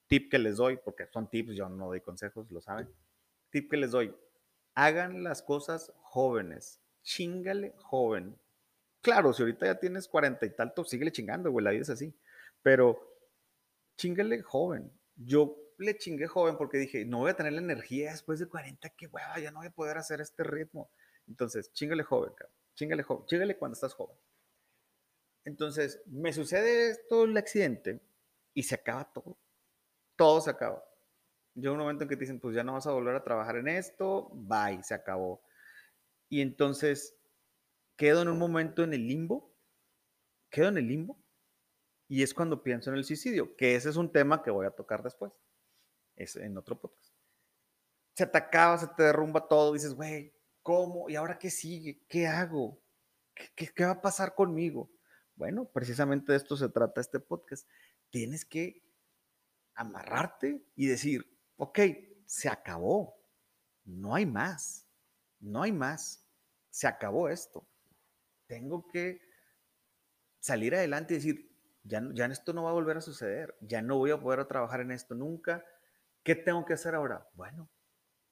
Tip 0.09 0.31
que 0.31 0.39
les 0.39 0.59
doy, 0.59 0.77
porque 0.77 1.07
son 1.11 1.31
tips, 1.31 1.57
yo 1.57 1.71
no 1.71 1.87
doy 1.87 2.03
consejos, 2.03 2.51
lo 2.51 2.61
saben. 2.61 2.95
Tip 3.49 3.71
que 3.71 3.79
les 3.79 3.93
doy, 3.93 4.15
hagan 4.75 5.25
las 5.25 5.43
cosas 5.43 5.91
jóvenes. 6.03 6.83
Chingale 7.03 7.73
joven. 7.79 8.39
Claro, 9.05 9.35
si 9.35 9.43
ahorita 9.43 9.67
ya 9.67 9.79
tienes 9.79 10.09
cuarenta 10.09 10.47
y 10.47 10.51
tanto, 10.57 10.83
síguele 10.83 11.13
chingando, 11.13 11.51
güey, 11.51 11.63
la 11.63 11.73
vida 11.73 11.83
es 11.83 11.91
así. 11.91 12.17
Pero 12.63 13.19
chingale 13.99 14.41
joven. 14.41 14.91
Yo 15.15 15.59
le 15.77 15.99
chingué 15.99 16.27
joven 16.27 16.57
porque 16.57 16.79
dije, 16.79 17.05
no 17.05 17.19
voy 17.19 17.31
a 17.31 17.37
tener 17.37 17.53
la 17.53 17.61
energía 17.61 18.13
después 18.13 18.39
de 18.39 18.47
40, 18.47 18.89
que 18.97 19.07
hueva, 19.07 19.39
ya 19.39 19.51
no 19.51 19.59
voy 19.59 19.67
a 19.67 19.73
poder 19.73 19.99
hacer 19.99 20.23
este 20.23 20.43
ritmo. 20.43 20.91
Entonces, 21.29 21.71
chingale 21.75 22.03
joven, 22.03 22.33
cabrón. 22.33 22.57
Chingale 22.77 23.03
joven. 23.03 23.27
Chingale 23.27 23.59
cuando 23.59 23.75
estás 23.75 23.93
joven. 23.93 24.17
Entonces, 25.45 26.01
me 26.07 26.33
sucede 26.33 26.89
esto, 26.89 27.25
el 27.25 27.37
accidente, 27.37 28.01
y 28.55 28.63
se 28.63 28.75
acaba 28.75 29.05
todo. 29.13 29.37
Todo 30.17 30.41
se 30.41 30.49
acaba. 30.49 30.83
Llega 31.55 31.73
un 31.73 31.79
momento 31.79 32.05
en 32.05 32.09
que 32.09 32.17
te 32.17 32.21
dicen, 32.21 32.41
pues 32.41 32.57
ya 32.57 32.65
no 32.65 32.73
vas 32.73 32.87
a 32.87 32.93
volver 32.93 33.15
a 33.17 33.23
trabajar 33.23 33.57
en 33.57 33.69
esto, 33.69 34.31
bye, 34.33 34.83
se 34.83 34.95
acabó. 34.95 35.43
Y 36.31 36.41
entonces 36.41 37.19
quedo 37.97 38.23
en 38.23 38.29
un 38.29 38.39
momento 38.39 38.83
en 38.83 38.93
el 38.93 39.07
limbo, 39.07 39.55
quedo 40.51 40.69
en 40.69 40.79
el 40.79 40.89
limbo, 40.89 41.25
y 42.09 42.23
es 42.23 42.35
cuando 42.35 42.63
pienso 42.63 42.91
en 42.91 42.97
el 42.97 43.05
suicidio, 43.05 43.57
que 43.57 43.75
ese 43.75 43.89
es 43.89 43.97
un 43.97 44.13
tema 44.13 44.43
que 44.43 44.51
voy 44.51 44.67
a 44.67 44.71
tocar 44.71 45.03
después. 45.03 45.33
es 46.17 46.37
en 46.37 46.57
otro 46.57 46.81
podcast. 46.81 47.13
Se 48.15 48.25
atacaba, 48.25 48.79
se 48.79 48.87
te 48.89 49.03
derrumba 49.03 49.49
todo, 49.49 49.73
dices, 49.73 49.95
güey, 49.95 50.33
¿cómo? 50.63 51.11
¿Y 51.11 51.17
ahora 51.17 51.39
qué 51.39 51.51
sigue? 51.51 52.05
¿Qué 52.09 52.27
hago? 52.27 52.81
¿Qué, 53.35 53.69
¿Qué, 53.75 53.85
va 53.85 53.93
a 53.93 54.03
pasar 54.03 54.35
conmigo? 54.35 54.93
Bueno, 55.35 55.65
precisamente 55.65 56.31
de 56.31 56.39
esto 56.39 56.57
se 56.57 56.69
trata 56.69 57.01
este 57.01 57.19
podcast. 57.19 57.69
Tienes 58.11 58.45
que 58.45 58.85
amarrarte 59.75 60.65
y 60.77 60.87
decir, 60.87 61.29
ok, 61.57 61.81
se 62.27 62.49
acabó, 62.49 63.17
no 63.85 64.15
hay 64.15 64.27
más, 64.27 64.89
no 65.41 65.63
hay 65.63 65.73
más, 65.73 66.25
se 66.71 66.87
acabó 66.87 67.29
esto. 67.29 67.67
Tengo 68.47 68.87
que 68.89 69.21
salir 70.41 70.75
adelante 70.75 71.15
y 71.15 71.17
decir, 71.17 71.51
ya, 71.85 72.03
ya 72.13 72.27
esto 72.27 72.53
no 72.53 72.65
va 72.65 72.71
a 72.71 72.75
volver 72.75 72.97
a 72.97 73.01
suceder, 73.01 73.57
ya 73.61 73.83
no 73.83 73.99
voy 73.99 74.11
a 74.11 74.21
poder 74.21 74.45
trabajar 74.47 74.81
en 74.81 74.91
esto 74.91 75.15
nunca. 75.15 75.65
¿Qué 76.23 76.35
tengo 76.35 76.65
que 76.65 76.75
hacer 76.75 76.95
ahora? 76.95 77.29
Bueno, 77.35 77.71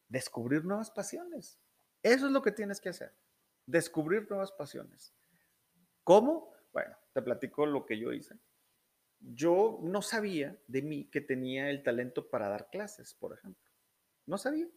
descubrir 0.09 0.65
nuevas 0.65 0.91
pasiones. 0.91 1.59
Eso 2.03 2.27
es 2.27 2.33
lo 2.33 2.43
que 2.43 2.53
tienes 2.53 2.81
que 2.81 2.89
hacer, 2.89 3.15
descubrir 3.67 4.29
nuevas 4.29 4.53
pasiones. 4.53 5.15
¿Cómo? 6.05 6.53
Bueno, 6.73 6.97
te 7.13 7.23
platico 7.23 7.67
lo 7.67 7.87
que 7.87 7.99
yo 7.99 8.13
hice. 8.13 8.39
Yo 9.21 9.79
no 9.83 10.03
sabía 10.03 10.59
de 10.67 10.83
mí 10.83 11.09
que 11.11 11.21
tenía 11.21 11.71
el 11.71 11.83
talento 11.83 12.29
para 12.29 12.49
dar 12.49 12.71
clases, 12.71 13.15
por 13.15 13.33
ejemplo. 13.35 13.71
No 14.27 14.37
sabía. 14.37 14.69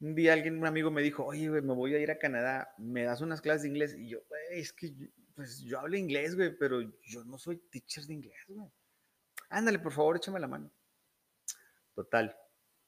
Un 0.00 0.14
día 0.14 0.34
alguien, 0.34 0.58
un 0.58 0.66
amigo 0.66 0.90
me 0.90 1.02
dijo, 1.02 1.24
oye, 1.24 1.48
me 1.48 1.74
voy 1.74 1.94
a 1.94 1.98
ir 1.98 2.10
a 2.10 2.18
Canadá, 2.18 2.74
¿me 2.78 3.04
das 3.04 3.20
unas 3.22 3.40
clases 3.40 3.62
de 3.62 3.68
inglés? 3.68 3.96
Y 3.98 4.10
yo, 4.10 4.18
es 4.50 4.72
que 4.72 4.92
pues 5.34 5.60
yo 5.60 5.78
hablo 5.78 5.96
inglés, 5.96 6.34
güey, 6.34 6.56
pero 6.56 6.80
yo 7.02 7.24
no 7.24 7.38
soy 7.38 7.58
teacher 7.70 8.04
de 8.04 8.14
inglés, 8.14 8.44
güey. 8.48 8.70
Ándale, 9.50 9.78
por 9.78 9.92
favor, 9.92 10.16
échame 10.16 10.40
la 10.40 10.48
mano. 10.48 10.72
Total, 11.94 12.36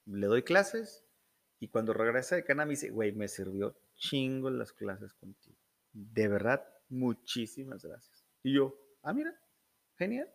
le 0.07 0.27
doy 0.27 0.43
clases 0.43 1.05
y 1.61 1.69
cuando 1.69 1.93
regresa 1.93 2.37
de 2.37 2.45
Canadá 2.45 2.67
me 2.67 2.73
dice, 2.73 2.91
güey, 2.91 3.13
me 3.13 3.29
sirvió 3.29 3.77
chingo 3.95 4.51
las 4.51 4.73
clases 4.73 5.13
contigo. 5.15 5.59
De 5.93 6.29
verdad, 6.29 6.67
muchísimas 6.89 7.85
gracias. 7.85 8.25
Y 8.43 8.55
yo, 8.55 8.75
ah, 9.03 9.13
mira, 9.13 9.39
genial. 9.97 10.33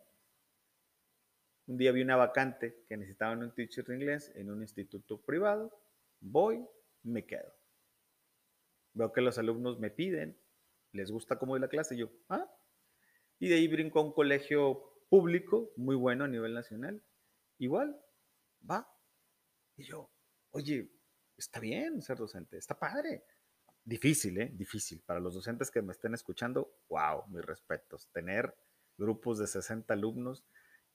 Un 1.66 1.78
día 1.78 1.92
vi 1.92 2.02
una 2.02 2.16
vacante 2.16 2.84
que 2.86 2.96
necesitaban 2.96 3.42
un 3.42 3.54
teacher 3.54 3.84
de 3.86 3.94
inglés 3.94 4.30
en 4.34 4.50
un 4.50 4.60
instituto 4.60 5.20
privado. 5.22 5.72
Voy, 6.26 6.66
me 7.02 7.26
quedo. 7.26 7.54
Veo 8.94 9.12
que 9.12 9.20
los 9.20 9.38
alumnos 9.38 9.78
me 9.78 9.90
piden 9.90 10.38
les 10.94 11.10
gusta 11.10 11.38
cómo 11.38 11.56
es 11.56 11.60
la 11.60 11.68
clase. 11.68 11.94
Y 11.94 11.98
yo, 11.98 12.10
ah. 12.28 12.50
Y 13.38 13.48
de 13.48 13.56
ahí 13.56 13.68
brinco 13.68 13.98
a 13.98 14.02
un 14.02 14.12
colegio 14.12 15.04
público 15.10 15.72
muy 15.76 15.96
bueno 15.96 16.24
a 16.24 16.28
nivel 16.28 16.54
nacional. 16.54 17.02
Igual, 17.58 18.00
va. 18.68 18.88
Y 19.76 19.84
yo, 19.84 20.10
oye, 20.52 20.90
está 21.36 21.60
bien 21.60 22.00
ser 22.00 22.16
docente, 22.16 22.56
está 22.56 22.78
padre. 22.78 23.24
Difícil, 23.84 24.40
¿eh? 24.40 24.50
Difícil. 24.54 25.02
Para 25.02 25.20
los 25.20 25.34
docentes 25.34 25.70
que 25.70 25.82
me 25.82 25.92
estén 25.92 26.14
escuchando, 26.14 26.78
wow, 26.88 27.26
mis 27.28 27.44
respetos. 27.44 28.08
Tener 28.12 28.56
grupos 28.96 29.38
de 29.38 29.46
60 29.46 29.92
alumnos, 29.92 30.44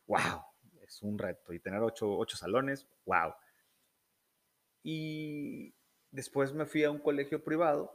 wow, 0.08 0.42
es 0.82 1.02
un 1.02 1.20
reto. 1.20 1.54
Y 1.54 1.60
tener 1.60 1.82
8, 1.82 2.18
8 2.18 2.38
salones, 2.38 2.88
wow. 3.06 3.34
Y 4.84 5.76
después 6.12 6.54
me 6.54 6.66
fui 6.66 6.84
a 6.84 6.92
un 6.92 7.00
colegio 7.00 7.44
privado 7.44 7.92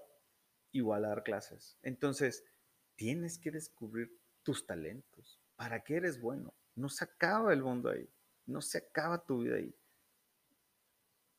igual 0.73 1.05
a 1.05 1.09
dar 1.09 1.23
clases. 1.23 1.79
Entonces, 1.83 2.45
tienes 2.97 3.39
que 3.39 3.51
descubrir 3.51 4.19
tus 4.43 4.67
talentos. 4.67 5.41
¿Para 5.57 5.85
qué 5.85 5.97
eres 5.97 6.21
bueno? 6.21 6.55
No 6.75 6.89
se 6.89 7.05
acaba 7.05 7.53
el 7.53 7.63
mundo 7.63 7.91
ahí. 7.91 8.09
No 8.47 8.61
se 8.61 8.79
acaba 8.79 9.25
tu 9.25 9.43
vida 9.43 9.57
ahí. 9.57 9.75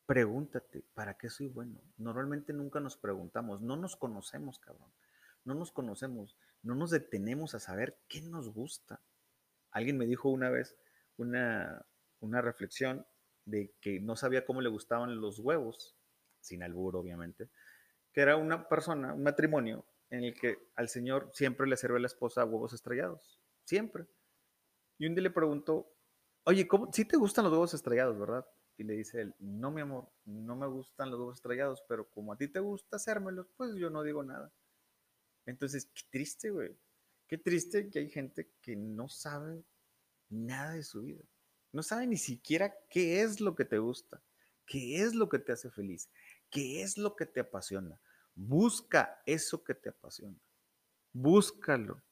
Pregúntate, 0.06 0.84
¿para 0.94 1.14
qué 1.14 1.28
soy 1.28 1.48
bueno? 1.48 1.80
Normalmente 1.96 2.52
nunca 2.52 2.78
nos 2.78 2.96
preguntamos, 2.96 3.60
no 3.60 3.76
nos 3.76 3.96
conocemos, 3.96 4.60
cabrón. 4.60 4.92
No 5.44 5.54
nos 5.54 5.72
conocemos, 5.72 6.36
no 6.62 6.74
nos 6.76 6.90
detenemos 6.90 7.54
a 7.54 7.60
saber 7.60 7.98
qué 8.08 8.22
nos 8.22 8.52
gusta. 8.52 9.00
Alguien 9.72 9.98
me 9.98 10.06
dijo 10.06 10.28
una 10.28 10.48
vez 10.48 10.76
una, 11.16 11.84
una 12.20 12.40
reflexión 12.40 13.04
de 13.46 13.74
que 13.80 14.00
no 14.00 14.16
sabía 14.16 14.44
cómo 14.44 14.60
le 14.60 14.68
gustaban 14.68 15.20
los 15.20 15.38
huevos, 15.38 15.96
sin 16.40 16.62
albur 16.62 16.96
obviamente, 16.96 17.48
que 18.12 18.20
era 18.20 18.36
una 18.36 18.68
persona, 18.68 19.14
un 19.14 19.22
matrimonio, 19.22 19.86
en 20.10 20.24
el 20.24 20.34
que 20.34 20.70
al 20.74 20.88
señor 20.88 21.30
siempre 21.32 21.66
le 21.66 21.76
sirve 21.76 21.96
a 21.96 22.00
la 22.00 22.06
esposa 22.06 22.44
huevos 22.44 22.72
estrellados, 22.72 23.40
siempre. 23.64 24.06
Y 24.98 25.06
un 25.06 25.14
día 25.14 25.22
le 25.22 25.30
preguntó, 25.30 25.92
oye, 26.44 26.66
¿cómo? 26.68 26.92
Sí 26.92 27.04
te 27.04 27.16
gustan 27.16 27.44
los 27.44 27.52
huevos 27.52 27.74
estrellados, 27.74 28.18
¿verdad? 28.18 28.46
Y 28.76 28.84
le 28.84 28.94
dice 28.94 29.22
él, 29.22 29.34
no, 29.38 29.70
mi 29.70 29.80
amor, 29.80 30.10
no 30.24 30.56
me 30.56 30.66
gustan 30.66 31.10
los 31.10 31.18
huevos 31.18 31.36
estrellados, 31.36 31.82
pero 31.88 32.08
como 32.10 32.32
a 32.32 32.36
ti 32.36 32.48
te 32.48 32.60
gusta 32.60 32.96
hacérmelos, 32.96 33.48
pues 33.56 33.74
yo 33.76 33.90
no 33.90 34.02
digo 34.02 34.22
nada. 34.22 34.52
Entonces, 35.46 35.86
qué 35.94 36.02
triste, 36.10 36.50
güey. 36.50 36.76
Qué 37.28 37.38
triste 37.38 37.88
que 37.90 38.00
hay 38.00 38.08
gente 38.08 38.52
que 38.60 38.76
no 38.76 39.08
sabe 39.08 39.64
nada 40.28 40.72
de 40.72 40.82
su 40.82 41.02
vida. 41.02 41.24
No 41.76 41.82
sabe 41.82 42.06
ni 42.06 42.16
siquiera 42.16 42.74
qué 42.88 43.20
es 43.20 43.42
lo 43.42 43.54
que 43.54 43.66
te 43.66 43.76
gusta, 43.76 44.22
qué 44.64 45.02
es 45.02 45.14
lo 45.14 45.28
que 45.28 45.38
te 45.38 45.52
hace 45.52 45.70
feliz, 45.70 46.08
qué 46.48 46.80
es 46.80 46.96
lo 46.96 47.16
que 47.16 47.26
te 47.26 47.40
apasiona. 47.40 48.00
Busca 48.34 49.20
eso 49.26 49.62
que 49.62 49.74
te 49.74 49.90
apasiona. 49.90 50.40
Búscalo. 51.12 52.02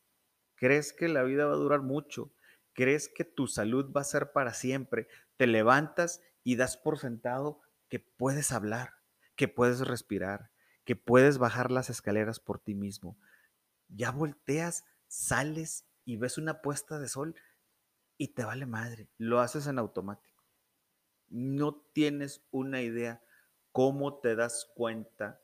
¿Crees 0.55 0.92
que 0.92 1.09
la 1.09 1.22
vida 1.22 1.46
va 1.46 1.55
a 1.55 1.57
durar 1.57 1.81
mucho? 1.81 2.31
¿Crees 2.74 3.09
que 3.09 3.24
tu 3.24 3.46
salud 3.46 3.90
va 3.90 4.03
a 4.03 4.05
ser 4.05 4.33
para 4.33 4.53
siempre? 4.53 5.09
Te 5.38 5.46
levantas 5.46 6.20
y 6.42 6.57
das 6.57 6.77
por 6.77 6.98
sentado 6.98 7.62
que 7.88 8.00
puedes 8.00 8.53
hablar, 8.53 8.96
que 9.35 9.48
puedes 9.48 9.81
respirar, 9.81 10.50
que 10.85 10.94
puedes 10.94 11.38
bajar 11.38 11.70
las 11.70 11.88
escaleras 11.88 12.38
por 12.38 12.59
ti 12.59 12.74
mismo. 12.74 13.16
Ya 13.88 14.11
volteas, 14.11 14.85
sales 15.09 15.87
y 16.05 16.18
ves 16.18 16.37
una 16.37 16.61
puesta 16.61 16.98
de 16.98 17.09
sol 17.09 17.35
y 18.16 18.29
te 18.29 18.44
vale 18.44 18.66
madre. 18.66 19.09
Lo 19.18 19.40
haces 19.40 19.66
en 19.66 19.79
automático. 19.79 20.44
No 21.29 21.74
tienes 21.92 22.46
una 22.50 22.83
idea 22.83 23.22
cómo 23.72 24.20
te 24.20 24.37
das 24.37 24.70
cuenta 24.74 25.40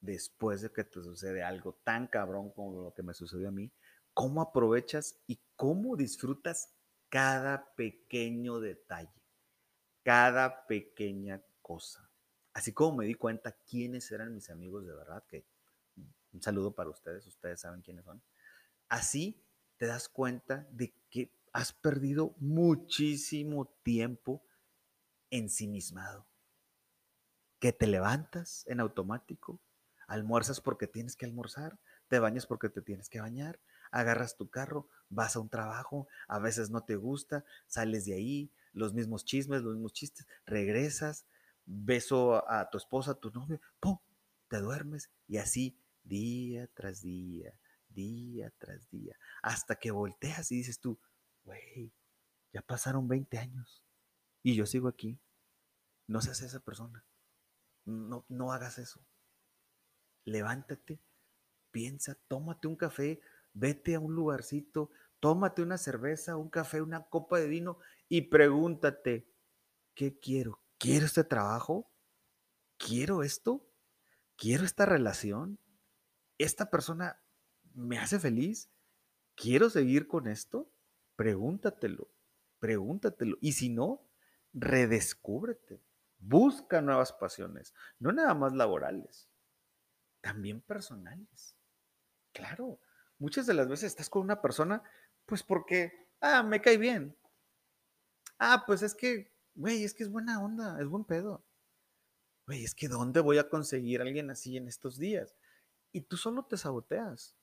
después 0.00 0.62
de 0.62 0.70
que 0.70 0.84
te 0.84 1.02
sucede 1.02 1.42
algo 1.42 1.74
tan 1.84 2.06
cabrón 2.06 2.50
como 2.50 2.82
lo 2.82 2.94
que 2.94 3.02
me 3.02 3.14
sucedió 3.14 3.48
a 3.48 3.52
mí, 3.52 3.72
cómo 4.14 4.40
aprovechas 4.40 5.18
y 5.26 5.40
cómo 5.56 5.96
disfrutas 5.96 6.74
cada 7.08 7.74
pequeño 7.74 8.60
detalle, 8.60 9.22
cada 10.02 10.66
pequeña 10.66 11.42
cosa. 11.60 12.10
Así 12.52 12.72
como 12.72 12.98
me 12.98 13.06
di 13.06 13.14
cuenta 13.14 13.56
quiénes 13.68 14.10
eran 14.12 14.32
mis 14.32 14.48
amigos 14.48 14.86
de 14.86 14.94
verdad, 14.94 15.24
que 15.26 15.44
un 16.32 16.42
saludo 16.42 16.74
para 16.74 16.90
ustedes, 16.90 17.26
ustedes 17.26 17.60
saben 17.60 17.82
quiénes 17.82 18.04
son. 18.04 18.22
Así 18.88 19.42
te 19.76 19.86
das 19.86 20.08
cuenta 20.08 20.66
de 20.70 20.94
has 21.56 21.72
perdido 21.72 22.34
muchísimo 22.38 23.64
tiempo 23.82 24.44
ensimismado. 25.30 26.26
Que 27.58 27.72
te 27.72 27.86
levantas 27.86 28.66
en 28.66 28.78
automático, 28.78 29.58
Almuerzas 30.06 30.60
porque 30.60 30.86
tienes 30.86 31.16
que 31.16 31.24
almorzar, 31.24 31.80
te 32.08 32.18
bañas 32.18 32.46
porque 32.46 32.68
te 32.68 32.82
tienes 32.82 33.08
que 33.08 33.20
bañar, 33.20 33.58
agarras 33.90 34.36
tu 34.36 34.50
carro, 34.50 34.90
vas 35.08 35.34
a 35.34 35.40
un 35.40 35.48
trabajo, 35.48 36.06
a 36.28 36.38
veces 36.38 36.68
no 36.68 36.84
te 36.84 36.96
gusta, 36.96 37.46
sales 37.66 38.04
de 38.04 38.12
ahí, 38.12 38.52
los 38.74 38.92
mismos 38.92 39.24
chismes, 39.24 39.62
los 39.62 39.72
mismos 39.72 39.94
chistes, 39.94 40.26
regresas, 40.44 41.26
beso 41.64 42.48
a 42.50 42.68
tu 42.68 42.76
esposa, 42.76 43.12
a 43.12 43.18
tu 43.18 43.30
novio, 43.30 43.62
¡pum! 43.80 43.98
Te 44.48 44.58
duermes 44.58 45.10
y 45.26 45.38
así 45.38 45.80
día 46.04 46.68
tras 46.74 47.00
día, 47.00 47.58
día 47.88 48.52
tras 48.58 48.90
día, 48.90 49.16
hasta 49.42 49.76
que 49.76 49.90
volteas 49.90 50.52
y 50.52 50.56
dices 50.56 50.78
tú, 50.78 51.00
güey, 51.46 51.94
ya 52.52 52.60
pasaron 52.60 53.08
20 53.08 53.38
años 53.38 53.82
y 54.42 54.54
yo 54.54 54.66
sigo 54.66 54.88
aquí. 54.88 55.18
No 56.06 56.20
seas 56.20 56.42
esa 56.42 56.60
persona. 56.60 57.04
No, 57.86 58.26
no 58.28 58.52
hagas 58.52 58.78
eso 58.78 59.06
levántate, 60.26 61.00
piensa, 61.70 62.18
tómate 62.28 62.68
un 62.68 62.76
café, 62.76 63.20
vete 63.54 63.94
a 63.94 64.00
un 64.00 64.14
lugarcito, 64.14 64.90
tómate 65.20 65.62
una 65.62 65.78
cerveza, 65.78 66.36
un 66.36 66.50
café, 66.50 66.82
una 66.82 67.04
copa 67.04 67.38
de 67.38 67.48
vino 67.48 67.78
y 68.08 68.22
pregúntate, 68.22 69.32
¿qué 69.94 70.18
quiero? 70.18 70.60
¿Quiero 70.78 71.06
este 71.06 71.24
trabajo? 71.24 71.90
¿Quiero 72.76 73.22
esto? 73.22 73.66
¿Quiero 74.36 74.64
esta 74.64 74.84
relación? 74.84 75.58
¿Esta 76.36 76.70
persona 76.70 77.22
me 77.72 77.98
hace 77.98 78.18
feliz? 78.18 78.68
¿Quiero 79.34 79.70
seguir 79.70 80.06
con 80.08 80.26
esto? 80.26 80.70
Pregúntatelo, 81.16 82.08
pregúntatelo. 82.58 83.36
Y 83.40 83.52
si 83.52 83.68
no, 83.68 84.08
redescúbrete. 84.52 85.82
Busca 86.18 86.80
nuevas 86.80 87.12
pasiones, 87.12 87.74
no 87.98 88.10
nada 88.12 88.34
más 88.34 88.54
laborales 88.54 89.28
también 90.22 90.60
personales. 90.60 91.56
Claro, 92.32 92.80
muchas 93.18 93.46
de 93.46 93.54
las 93.54 93.68
veces 93.68 93.92
estás 93.92 94.10
con 94.10 94.22
una 94.22 94.42
persona, 94.42 94.82
pues 95.24 95.42
porque, 95.42 96.08
ah, 96.20 96.42
me 96.42 96.60
cae 96.60 96.78
bien. 96.78 97.16
Ah, 98.38 98.64
pues 98.66 98.82
es 98.82 98.94
que 98.94 99.36
güey, 99.56 99.84
es 99.84 99.94
que 99.94 100.04
es 100.04 100.10
buena 100.10 100.42
onda, 100.42 100.78
es 100.80 100.86
buen 100.86 101.04
pedo. 101.04 101.44
Güey, 102.46 102.64
es 102.64 102.74
que 102.74 102.88
¿dónde 102.88 103.20
voy 103.20 103.38
a 103.38 103.48
conseguir 103.48 104.00
a 104.00 104.04
alguien 104.04 104.30
así 104.30 104.56
en 104.56 104.68
estos 104.68 104.98
días? 104.98 105.34
Y 105.92 106.02
tú 106.02 106.16
solo 106.16 106.44
te 106.44 106.56
saboteas. 106.56 107.34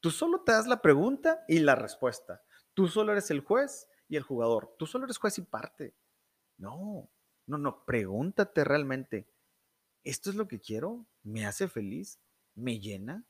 Tú 0.00 0.10
solo 0.10 0.42
te 0.42 0.52
das 0.52 0.66
la 0.66 0.82
pregunta 0.82 1.44
y 1.48 1.60
la 1.60 1.74
respuesta. 1.74 2.42
Tú 2.74 2.88
solo 2.88 3.12
eres 3.12 3.30
el 3.30 3.40
juez 3.40 3.88
y 4.08 4.16
el 4.16 4.22
jugador. 4.22 4.74
Tú 4.78 4.86
solo 4.86 5.04
eres 5.04 5.18
juez 5.18 5.38
y 5.38 5.42
parte. 5.42 5.94
No, 6.56 7.10
no, 7.46 7.58
no, 7.58 7.84
pregúntate 7.84 8.64
realmente, 8.64 9.28
¿esto 10.04 10.30
es 10.30 10.36
lo 10.36 10.48
que 10.48 10.60
quiero? 10.60 11.06
¿Me 11.22 11.44
hace 11.44 11.68
feliz? 11.68 12.20
¿Me 12.54 12.78
llena? 12.78 13.26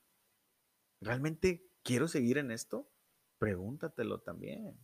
¿Realmente 1.00 1.70
quiero 1.82 2.08
seguir 2.08 2.38
en 2.38 2.50
esto? 2.50 2.90
Pregúntatelo 3.38 4.20
también. 4.20 4.78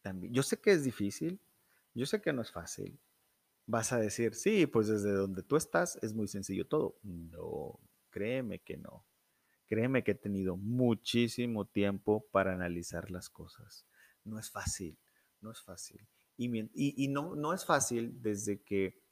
también. 0.00 0.32
Yo 0.32 0.42
sé 0.42 0.60
que 0.60 0.72
es 0.72 0.84
difícil, 0.84 1.40
yo 1.94 2.06
sé 2.06 2.22
que 2.22 2.32
no 2.32 2.42
es 2.42 2.52
fácil. 2.52 2.98
Vas 3.66 3.92
a 3.92 3.98
decir, 3.98 4.34
sí, 4.34 4.66
pues 4.66 4.88
desde 4.88 5.12
donde 5.12 5.42
tú 5.42 5.56
estás 5.56 5.98
es 6.02 6.14
muy 6.14 6.28
sencillo 6.28 6.66
todo. 6.66 6.98
No, 7.02 7.78
créeme 8.10 8.60
que 8.60 8.76
no. 8.76 9.04
Créeme 9.72 10.04
que 10.04 10.10
he 10.10 10.14
tenido 10.14 10.58
muchísimo 10.58 11.64
tiempo 11.64 12.28
para 12.30 12.52
analizar 12.52 13.10
las 13.10 13.30
cosas. 13.30 13.86
No 14.22 14.38
es 14.38 14.50
fácil, 14.50 14.98
no 15.40 15.50
es 15.50 15.62
fácil. 15.62 16.06
Y, 16.36 17.08
no, 17.08 17.34
no 17.36 17.54
es 17.54 17.64
fácil 17.64 18.20
desde 18.20 18.60
que 18.60 19.02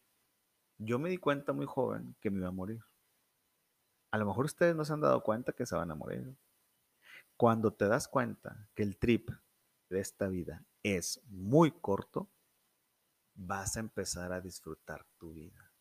yo 0.76 0.98
me 0.98 1.08
di 1.08 1.16
cuenta 1.16 1.54
muy 1.54 1.64
joven 1.64 2.14
que 2.20 2.30
me 2.30 2.40
iba 2.40 2.48
a 2.48 2.52
morir. 2.52 2.82
A 4.10 4.18
lo 4.18 4.26
mejor 4.26 4.44
ustedes 4.44 4.76
no 4.76 4.84
se 4.84 4.92
han 4.92 5.00
dado 5.00 5.22
cuenta 5.22 5.54
que 5.54 5.64
se 5.64 5.76
van 5.76 5.92
a 5.92 5.94
morir. 5.94 6.36
Cuando 7.38 7.72
te 7.72 7.88
das 7.88 8.06
cuenta 8.06 8.68
que 8.74 8.82
el 8.82 8.98
trip 8.98 9.30
de 9.88 10.00
esta 10.00 10.28
vida 10.28 10.66
es 10.82 11.22
muy 11.24 11.70
corto, 11.70 12.28
vas 13.32 13.78
a 13.78 13.80
empezar 13.80 14.30
a 14.34 14.42
disfrutar 14.42 15.06
tu 15.16 15.32
vida. 15.32 15.72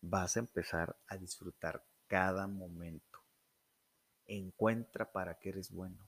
Vas 0.00 0.36
a 0.36 0.40
empezar 0.40 0.98
a 1.06 1.16
disfrutar 1.16 1.86
cada 2.08 2.48
momento. 2.48 3.05
Encuentra 4.26 5.12
para 5.12 5.38
qué 5.38 5.50
eres 5.50 5.70
bueno. 5.70 5.98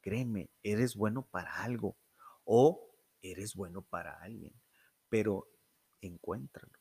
Créeme, 0.00 0.50
eres 0.62 0.94
bueno 0.94 1.26
para 1.26 1.62
algo 1.62 1.96
o 2.44 2.94
eres 3.22 3.54
bueno 3.54 3.82
para 3.82 4.20
alguien, 4.20 4.54
pero 5.08 5.48
encuéntralo. 6.00 6.72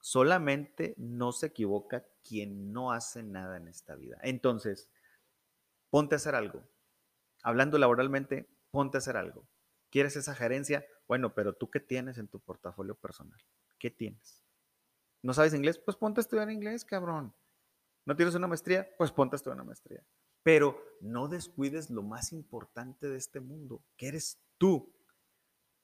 Solamente 0.00 0.94
no 0.96 1.32
se 1.32 1.46
equivoca 1.46 2.06
quien 2.22 2.72
no 2.72 2.92
hace 2.92 3.22
nada 3.22 3.56
en 3.56 3.68
esta 3.68 3.94
vida. 3.94 4.18
Entonces, 4.22 4.90
ponte 5.90 6.14
a 6.14 6.16
hacer 6.16 6.34
algo. 6.34 6.62
Hablando 7.42 7.78
laboralmente, 7.78 8.48
ponte 8.70 8.96
a 8.96 9.00
hacer 9.00 9.16
algo. 9.16 9.46
¿Quieres 9.90 10.16
esa 10.16 10.34
gerencia? 10.34 10.86
Bueno, 11.08 11.34
pero 11.34 11.54
tú 11.54 11.70
qué 11.70 11.80
tienes 11.80 12.18
en 12.18 12.28
tu 12.28 12.40
portafolio 12.40 12.94
personal? 12.94 13.40
¿Qué 13.78 13.90
tienes? 13.90 14.44
¿No 15.22 15.34
sabes 15.34 15.52
inglés? 15.52 15.78
Pues 15.78 15.96
ponte 15.96 16.20
a 16.20 16.22
estudiar 16.22 16.50
inglés, 16.50 16.84
cabrón. 16.84 17.34
¿No 18.04 18.16
tienes 18.16 18.34
una 18.34 18.46
maestría? 18.46 18.88
Pues 18.96 19.12
ponte 19.12 19.36
a 19.36 19.50
una 19.50 19.64
maestría. 19.64 20.04
Pero 20.42 20.82
no 21.00 21.28
descuides 21.28 21.90
lo 21.90 22.02
más 22.02 22.32
importante 22.32 23.08
de 23.08 23.16
este 23.16 23.40
mundo, 23.40 23.84
que 23.96 24.08
eres 24.08 24.40
tú. 24.58 24.92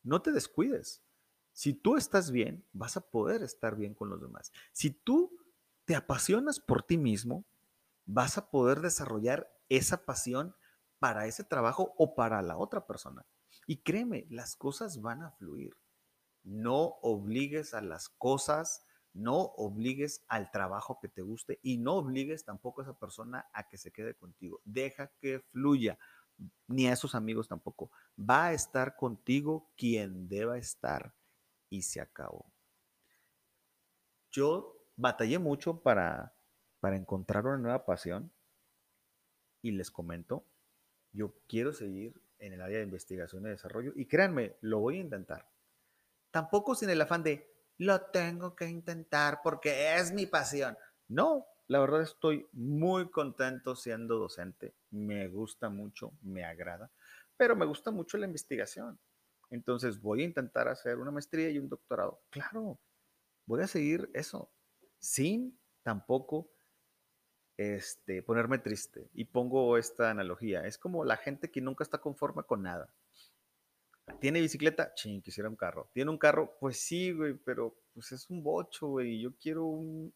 No 0.03 0.23
te 0.23 0.33
descuides. 0.33 1.03
Si 1.53 1.73
tú 1.73 1.97
estás 1.97 2.31
bien, 2.31 2.65
vas 2.73 2.97
a 2.97 3.01
poder 3.01 3.43
estar 3.43 3.77
bien 3.77 3.95
con 3.95 4.09
los 4.09 4.21
demás. 4.21 4.53
Si 4.73 4.91
tú 4.91 5.37
te 5.85 5.95
apasionas 5.95 6.61
por 6.61 6.83
ti 6.83 6.99
mismo, 6.99 7.45
vas 8.05 8.39
a 8.39 8.51
poder 8.51 8.81
desarrollar 8.81 9.51
esa 9.69 10.05
pasión 10.05 10.55
para 10.99 11.27
ese 11.27 11.45
trabajo 11.45 11.95
o 11.99 12.15
para 12.15 12.41
la 12.43 12.57
otra 12.57 12.87
persona. 12.87 13.27
Y 13.67 13.79
créeme, 13.79 14.27
las 14.31 14.57
cosas 14.57 15.01
van 15.01 15.23
a 15.23 15.33
fluir. 15.33 15.77
No 16.43 16.99
obligues 17.03 17.75
a 17.75 17.81
las 17.81 18.09
cosas, 18.09 18.86
no 19.17 19.37
obligues 19.57 20.25
al 20.29 20.51
trabajo 20.51 20.99
que 21.01 21.09
te 21.09 21.23
guste 21.23 21.59
y 21.63 21.79
no 21.79 21.95
obligues 21.95 22.45
tampoco 22.45 22.81
a 22.81 22.85
esa 22.85 22.99
persona 22.99 23.47
a 23.53 23.69
que 23.69 23.79
se 23.79 23.91
quede 23.91 24.15
contigo. 24.15 24.61
Deja 24.65 25.09
que 25.19 25.41
fluya 25.41 25.99
ni 26.67 26.87
a 26.87 26.93
esos 26.93 27.15
amigos 27.15 27.49
tampoco. 27.49 27.91
Va 28.19 28.47
a 28.47 28.53
estar 28.53 28.97
contigo 28.97 29.71
quien 29.77 30.29
deba 30.29 30.59
estar 30.59 31.15
y 31.71 31.83
se 31.83 32.01
acabó. 32.01 32.47
Yo 34.31 34.87
batallé 34.97 35.39
mucho 35.39 35.81
para, 35.83 36.35
para 36.81 36.97
encontrar 36.97 37.47
una 37.47 37.57
nueva 37.57 37.87
pasión 37.87 38.31
y 39.63 39.73
les 39.73 39.91
comento, 39.91 40.45
yo 41.13 41.35
quiero 41.49 41.73
seguir 41.73 42.21
en 42.39 42.53
el 42.53 42.61
área 42.61 42.79
de 42.79 42.85
investigación 42.85 43.47
y 43.47 43.51
desarrollo 43.51 43.93
y 43.97 44.07
créanme, 44.07 44.57
lo 44.61 44.81
voy 44.81 44.99
a 44.99 45.01
intentar. 45.01 45.49
Tampoco 46.31 46.75
sin 46.75 46.91
el 46.91 47.01
afán 47.01 47.23
de, 47.23 47.56
lo 47.79 48.01
tengo 48.11 48.55
que 48.55 48.67
intentar 48.69 49.41
porque 49.43 49.97
es 49.97 50.13
mi 50.13 50.27
pasión. 50.27 50.77
No, 51.09 51.47
la 51.69 51.81
verdad 51.81 52.03
estoy 52.03 52.49
muy 52.53 53.11
contento 53.11 53.77
siendo 53.77 54.19
docente. 54.19 54.75
Me 54.91 55.29
gusta 55.29 55.69
mucho, 55.69 56.13
me 56.23 56.45
agrada, 56.45 56.91
pero 57.37 57.57
me 57.57 57.67
gusta 57.67 57.91
mucho 57.91 58.19
la 58.19 58.27
investigación. 58.27 58.99
Entonces 59.51 60.01
voy 60.01 60.23
a 60.23 60.27
intentar 60.27 60.69
hacer 60.69 60.99
una 60.99 61.11
maestría 61.11 61.51
y 61.51 61.59
un 61.59 61.69
doctorado. 61.69 62.21
Claro, 62.31 62.79
voy 63.47 63.63
a 63.63 63.67
seguir 63.67 64.11
eso, 64.15 64.51
sin 64.99 65.59
tampoco 65.83 66.51
este, 67.57 68.23
ponerme 68.23 68.59
triste. 68.59 69.09
Y 69.13 69.25
pongo 69.25 69.77
esta 69.79 70.11
analogía. 70.11 70.67
Es 70.67 70.79
como 70.79 71.05
la 71.05 71.17
gente 71.17 71.51
que 71.51 71.61
nunca 71.61 71.85
está 71.85 71.99
conforme 71.99 72.43
con 72.45 72.63
nada. 72.63 72.93
¿Tiene 74.21 74.41
bicicleta? 74.41 74.95
Ching, 74.95 75.21
quisiera 75.21 75.49
un 75.49 75.57
carro. 75.57 75.91
¿Tiene 75.93 76.11
un 76.11 76.19
carro? 76.19 76.57
Pues 76.61 76.79
sí, 76.79 77.13
güey, 77.13 77.35
pero 77.35 77.77
pues 77.93 78.13
es 78.13 78.31
un 78.31 78.43
bocho, 78.43 78.89
güey. 78.89 79.21
Yo 79.21 79.35
quiero 79.37 79.65
un, 79.65 80.15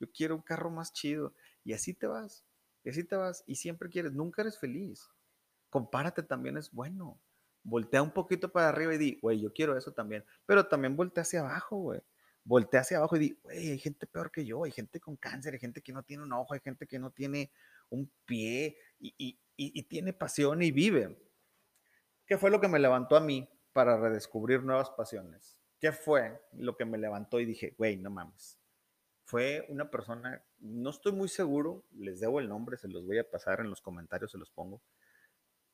yo 0.00 0.10
quiero 0.12 0.34
un 0.36 0.42
carro 0.42 0.70
más 0.70 0.92
chido. 0.92 1.34
Y 1.64 1.72
así 1.72 1.94
te 1.94 2.06
vas, 2.06 2.44
y 2.84 2.90
así 2.90 3.04
te 3.04 3.16
vas, 3.16 3.44
y 3.46 3.56
siempre 3.56 3.88
quieres, 3.88 4.12
nunca 4.12 4.42
eres 4.42 4.58
feliz. 4.58 5.08
Compárate 5.70 6.22
también 6.22 6.56
es 6.56 6.72
bueno. 6.72 7.20
Voltea 7.62 8.02
un 8.02 8.12
poquito 8.12 8.50
para 8.50 8.70
arriba 8.70 8.94
y 8.94 8.98
di, 8.98 9.18
güey, 9.20 9.40
yo 9.40 9.52
quiero 9.52 9.76
eso 9.76 9.92
también. 9.92 10.24
Pero 10.46 10.66
también 10.66 10.96
voltea 10.96 11.22
hacia 11.22 11.40
abajo, 11.40 11.76
güey. 11.76 12.00
Voltea 12.44 12.80
hacia 12.80 12.98
abajo 12.98 13.16
y 13.16 13.20
di, 13.20 13.38
güey, 13.42 13.70
hay 13.70 13.78
gente 13.78 14.06
peor 14.06 14.30
que 14.30 14.44
yo, 14.44 14.64
hay 14.64 14.72
gente 14.72 15.00
con 15.00 15.16
cáncer, 15.16 15.54
hay 15.54 15.60
gente 15.60 15.82
que 15.82 15.92
no 15.92 16.02
tiene 16.02 16.22
un 16.22 16.32
ojo, 16.32 16.54
hay 16.54 16.60
gente 16.60 16.86
que 16.86 16.98
no 16.98 17.10
tiene 17.10 17.50
un 17.90 18.10
pie 18.24 18.78
y, 18.98 19.38
y 19.56 19.82
tiene 19.84 20.12
pasión 20.12 20.62
y 20.62 20.70
vive. 20.70 21.27
¿Qué 22.28 22.38
fue 22.38 22.50
lo 22.50 22.60
que 22.60 22.68
me 22.68 22.78
levantó 22.78 23.16
a 23.16 23.20
mí 23.20 23.48
para 23.72 23.98
redescubrir 23.98 24.62
nuevas 24.62 24.90
pasiones? 24.90 25.58
¿Qué 25.80 25.90
fue 25.90 26.40
lo 26.52 26.76
que 26.76 26.84
me 26.84 26.98
levantó 26.98 27.40
y 27.40 27.46
dije, 27.46 27.74
güey, 27.76 27.96
no 27.96 28.10
mames? 28.10 28.60
fue 29.28 29.66
una 29.68 29.90
persona, 29.90 30.42
no 30.58 30.88
estoy 30.88 31.12
muy 31.12 31.28
seguro, 31.28 31.84
les 31.92 32.18
debo 32.18 32.40
el 32.40 32.48
nombre, 32.48 32.78
se 32.78 32.88
los 32.88 33.04
voy 33.04 33.18
a 33.18 33.30
pasar 33.30 33.60
en 33.60 33.68
los 33.68 33.82
comentarios, 33.82 34.30
se 34.30 34.38
los 34.38 34.50
pongo. 34.50 34.80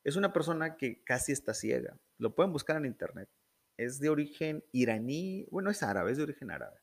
Es 0.03 0.17
una 0.17 0.33
persona 0.33 0.75
que 0.75 1.01
casi 1.05 1.31
está 1.31 1.53
ciega. 1.53 1.97
Lo 2.17 2.35
pueden 2.35 2.51
buscar 2.51 2.75
en 2.75 2.85
internet. 2.85 3.29
Es 3.77 3.97
de 3.99 4.09
origen 4.09 4.65
iraní, 4.73 5.47
bueno, 5.51 5.69
es 5.69 5.83
árabe, 5.83 6.11
es 6.11 6.17
de 6.17 6.23
origen 6.23 6.51
árabe. 6.51 6.81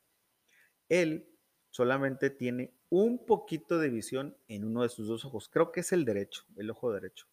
Él 0.88 1.28
solamente 1.68 2.30
tiene 2.30 2.72
un 2.88 3.26
poquito 3.26 3.78
de 3.78 3.90
visión 3.90 4.34
en 4.48 4.64
uno 4.64 4.82
de 4.82 4.88
sus 4.88 5.06
dos 5.06 5.26
ojos. 5.26 5.50
Creo 5.50 5.72
que 5.72 5.80
es 5.80 5.92
el 5.92 6.06
derecho, 6.06 6.44
el 6.56 6.70
ojo 6.70 6.90
derecho. 6.90 7.26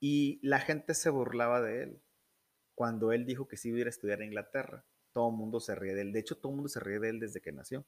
Y 0.00 0.40
la 0.42 0.58
gente 0.60 0.94
se 0.94 1.10
burlaba 1.10 1.60
de 1.60 1.82
él 1.82 2.02
cuando 2.74 3.12
él 3.12 3.26
dijo 3.26 3.46
que 3.46 3.58
sí 3.58 3.68
iba 3.68 3.84
a 3.84 3.90
estudiar 3.90 4.22
en 4.22 4.28
Inglaterra. 4.28 4.86
Todo 5.12 5.28
el 5.28 5.36
mundo 5.36 5.60
se 5.60 5.74
ríe 5.74 5.94
de 5.94 6.00
él. 6.00 6.12
De 6.12 6.20
hecho, 6.20 6.38
todo 6.38 6.52
el 6.52 6.56
mundo 6.56 6.68
se 6.68 6.80
ríe 6.80 6.98
de 6.98 7.10
él 7.10 7.20
desde 7.20 7.42
que 7.42 7.52
nació. 7.52 7.84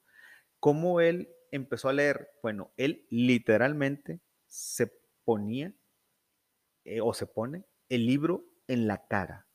¿Cómo 0.59 1.01
él 1.01 1.33
empezó 1.51 1.89
a 1.89 1.93
leer? 1.93 2.29
Bueno, 2.43 2.71
él 2.77 3.07
literalmente 3.09 4.21
se 4.45 4.93
ponía 5.25 5.73
eh, 6.85 7.01
o 7.01 7.13
se 7.13 7.25
pone 7.25 7.65
el 7.89 8.05
libro 8.05 8.45
en 8.67 8.87
la 8.87 9.07
cara. 9.07 9.47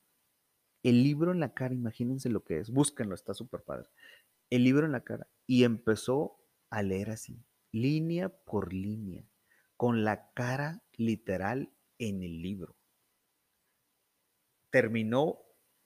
El 0.82 1.02
libro 1.02 1.32
en 1.32 1.40
la 1.40 1.54
cara, 1.54 1.74
imagínense 1.74 2.28
lo 2.28 2.44
que 2.44 2.58
es. 2.58 2.70
Búsquenlo, 2.70 3.14
está 3.14 3.34
súper 3.34 3.62
padre. 3.62 3.88
El 4.50 4.64
libro 4.64 4.86
en 4.86 4.92
la 4.92 5.04
cara. 5.04 5.28
Y 5.46 5.64
empezó 5.64 6.38
a 6.70 6.82
leer 6.82 7.10
así, 7.10 7.44
línea 7.72 8.28
por 8.28 8.72
línea, 8.72 9.24
con 9.76 10.04
la 10.04 10.30
cara 10.32 10.82
literal 10.96 11.72
en 11.98 12.22
el 12.22 12.42
libro. 12.42 12.76
Terminó 14.70 15.40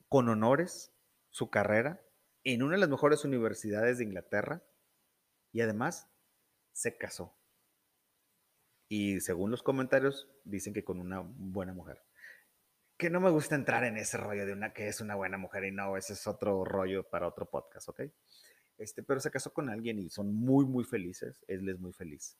con 0.09 0.29
honores 0.29 0.93
su 1.31 1.51
carrera 1.51 2.05
en 2.45 2.63
una 2.63 2.75
de 2.75 2.81
las 2.81 2.89
mejores 2.89 3.25
universidades 3.25 3.99
de 3.99 4.05
Inglaterra 4.05 4.63
y 5.53 5.61
además 5.61 6.11
se 6.73 6.97
casó. 6.97 7.37
Y 8.89 9.21
según 9.21 9.51
los 9.51 9.63
comentarios, 9.63 10.29
dicen 10.45 10.75
que 10.75 10.85
con 10.85 11.01
una 11.01 11.21
buena 11.21 11.73
mujer. 11.73 12.03
Que 12.99 13.11
no 13.11 13.21
me 13.21 13.31
gusta 13.31 13.55
entrar 13.55 13.85
en 13.85 13.97
ese 13.97 14.19
rollo 14.19 14.45
de 14.45 14.53
una 14.53 14.75
que 14.75 14.89
es 14.89 15.01
una 15.01 15.15
buena 15.15 15.39
mujer 15.39 15.65
y 15.65 15.73
no, 15.73 15.97
ese 15.97 16.13
es 16.13 16.27
otro 16.27 16.65
rollo 16.65 17.09
para 17.09 17.27
otro 17.27 17.49
podcast, 17.49 17.89
¿ok? 17.89 18.03
Este, 18.77 19.03
pero 19.03 19.21
se 19.21 19.31
casó 19.31 19.53
con 19.53 19.71
alguien 19.71 19.99
y 19.99 20.11
son 20.11 20.35
muy, 20.35 20.67
muy 20.67 20.85
felices. 20.85 21.43
Él 21.49 21.69
es 21.69 21.79
muy 21.79 21.93
feliz. 21.93 22.37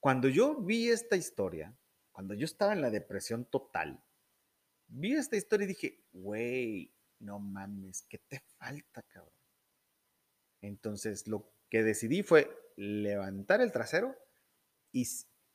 Cuando 0.00 0.28
yo 0.28 0.60
vi 0.60 0.88
esta 0.88 1.16
historia, 1.16 1.76
cuando 2.16 2.32
yo 2.32 2.46
estaba 2.46 2.72
en 2.72 2.80
la 2.80 2.88
depresión 2.88 3.44
total, 3.44 4.02
vi 4.86 5.12
esta 5.12 5.36
historia 5.36 5.66
y 5.66 5.68
dije, 5.68 6.06
güey, 6.14 6.90
no 7.18 7.38
mames, 7.38 8.06
¿qué 8.08 8.16
te 8.16 8.40
falta, 8.40 9.02
cabrón? 9.02 9.38
Entonces, 10.62 11.28
lo 11.28 11.52
que 11.68 11.82
decidí 11.82 12.22
fue 12.22 12.72
levantar 12.76 13.60
el 13.60 13.70
trasero 13.70 14.16
y, 14.92 15.06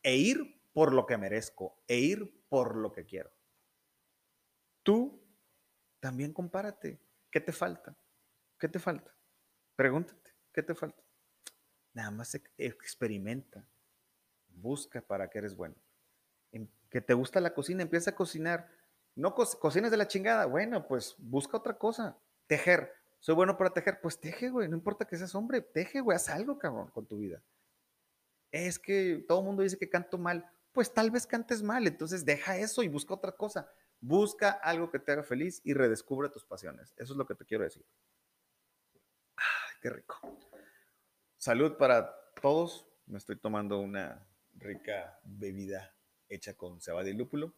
e 0.03 0.15
ir 0.17 0.61
por 0.71 0.93
lo 0.93 1.07
que 1.07 1.17
merezco, 1.17 1.83
e 1.87 1.97
ir 1.97 2.45
por 2.47 2.75
lo 2.75 2.91
que 2.91 3.07
quiero. 3.07 3.33
Tú 4.83 5.19
también 5.99 6.31
compárate. 6.31 7.01
¿Qué 7.31 7.41
te 7.41 7.53
falta? 7.53 7.97
¿Qué 8.59 8.67
te 8.67 8.77
falta? 8.77 9.11
Pregúntate, 9.75 10.35
¿qué 10.53 10.61
te 10.61 10.75
falta? 10.75 11.01
Nada 11.93 12.11
más 12.11 12.39
experimenta. 12.55 13.67
Busca 14.47 15.01
para 15.01 15.27
que 15.27 15.39
eres 15.39 15.55
bueno. 15.55 15.75
Que 16.89 16.99
te 16.99 17.13
gusta 17.13 17.39
la 17.39 17.53
cocina, 17.53 17.83
empieza 17.83 18.11
a 18.11 18.15
cocinar. 18.15 18.69
No 19.15 19.33
co 19.33 19.45
cocines 19.59 19.91
de 19.91 19.97
la 19.97 20.07
chingada. 20.07 20.45
Bueno, 20.45 20.87
pues 20.87 21.15
busca 21.17 21.57
otra 21.57 21.77
cosa. 21.77 22.17
Tejer. 22.47 22.93
Soy 23.19 23.33
bueno 23.35 23.57
para 23.57 23.71
tejer. 23.71 24.01
Pues 24.01 24.19
teje, 24.19 24.49
güey. 24.49 24.67
No 24.67 24.75
importa 24.75 25.05
que 25.05 25.15
seas 25.15 25.33
hombre. 25.33 25.61
Teje, 25.61 26.01
güey. 26.01 26.17
Haz 26.17 26.29
algo, 26.29 26.59
cabrón, 26.59 26.89
con 26.89 27.05
tu 27.05 27.19
vida. 27.19 27.41
Es 28.51 28.77
que 28.77 29.23
todo 29.25 29.39
el 29.39 29.45
mundo 29.45 29.63
dice 29.63 29.77
que 29.77 29.89
canto 29.89 30.17
mal. 30.17 30.49
Pues 30.73 30.93
tal 30.93 31.11
vez 31.11 31.25
cantes 31.25 31.63
mal. 31.63 31.87
Entonces 31.87 32.25
deja 32.25 32.57
eso 32.57 32.83
y 32.83 32.89
busca 32.89 33.13
otra 33.13 33.31
cosa. 33.31 33.71
Busca 34.01 34.51
algo 34.51 34.91
que 34.91 34.99
te 34.99 35.13
haga 35.13 35.23
feliz 35.23 35.61
y 35.63 35.73
redescubre 35.73 36.27
tus 36.27 36.43
pasiones. 36.43 36.93
Eso 36.97 37.13
es 37.13 37.17
lo 37.17 37.25
que 37.25 37.35
te 37.35 37.45
quiero 37.45 37.63
decir. 37.63 37.85
Ay, 39.37 39.75
qué 39.81 39.91
rico. 39.91 40.19
Salud 41.37 41.77
para 41.77 42.13
todos. 42.41 42.85
Me 43.05 43.17
estoy 43.17 43.37
tomando 43.37 43.79
una 43.79 44.27
rica 44.55 45.19
bebida 45.23 45.95
hecha 46.31 46.55
con 46.55 46.81
cebada 46.81 47.09
y 47.09 47.13
lúpulo. 47.13 47.53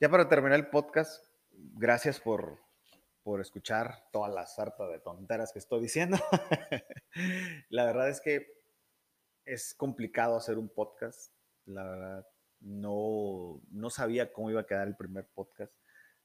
Ya 0.00 0.08
para 0.08 0.28
terminar 0.28 0.58
el 0.58 0.70
podcast, 0.70 1.22
gracias 1.50 2.20
por, 2.20 2.58
por 3.22 3.40
escuchar 3.40 4.08
toda 4.12 4.28
la 4.28 4.46
sarta 4.46 4.86
de 4.88 5.00
tonteras 5.00 5.52
que 5.52 5.58
estoy 5.58 5.82
diciendo. 5.82 6.16
la 7.68 7.84
verdad 7.84 8.08
es 8.08 8.20
que 8.20 8.46
es 9.44 9.74
complicado 9.74 10.36
hacer 10.36 10.56
un 10.56 10.68
podcast. 10.68 11.34
La 11.66 11.84
verdad, 11.84 12.26
no, 12.60 13.60
no 13.70 13.90
sabía 13.90 14.32
cómo 14.32 14.50
iba 14.50 14.62
a 14.62 14.66
quedar 14.66 14.86
el 14.86 14.96
primer 14.96 15.26
podcast. 15.28 15.74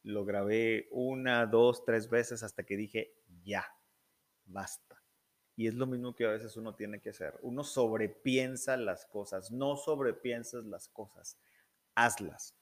Lo 0.04 0.24
grabé 0.24 0.88
una, 0.92 1.46
dos, 1.48 1.84
tres 1.84 2.10
veces 2.10 2.44
hasta 2.44 2.64
que 2.64 2.78
dije, 2.78 3.14
ya, 3.44 3.66
basta. 4.46 4.85
Y 5.56 5.68
es 5.68 5.74
lo 5.74 5.86
mismo 5.86 6.16
que 6.16 6.26
a 6.26 6.32
veces 6.32 6.58
uno 6.58 6.76
tiene 6.76 7.00
que 7.02 7.12
hacer. 7.12 7.40
Uno 7.42 7.64
sobrepiensa 7.64 8.76
las 8.78 9.06
cosas, 9.06 9.52
no 9.52 9.78
sobrepiensas 9.78 10.66
las 10.66 10.88
cosas, 10.90 11.38
hazlas. 11.96 12.56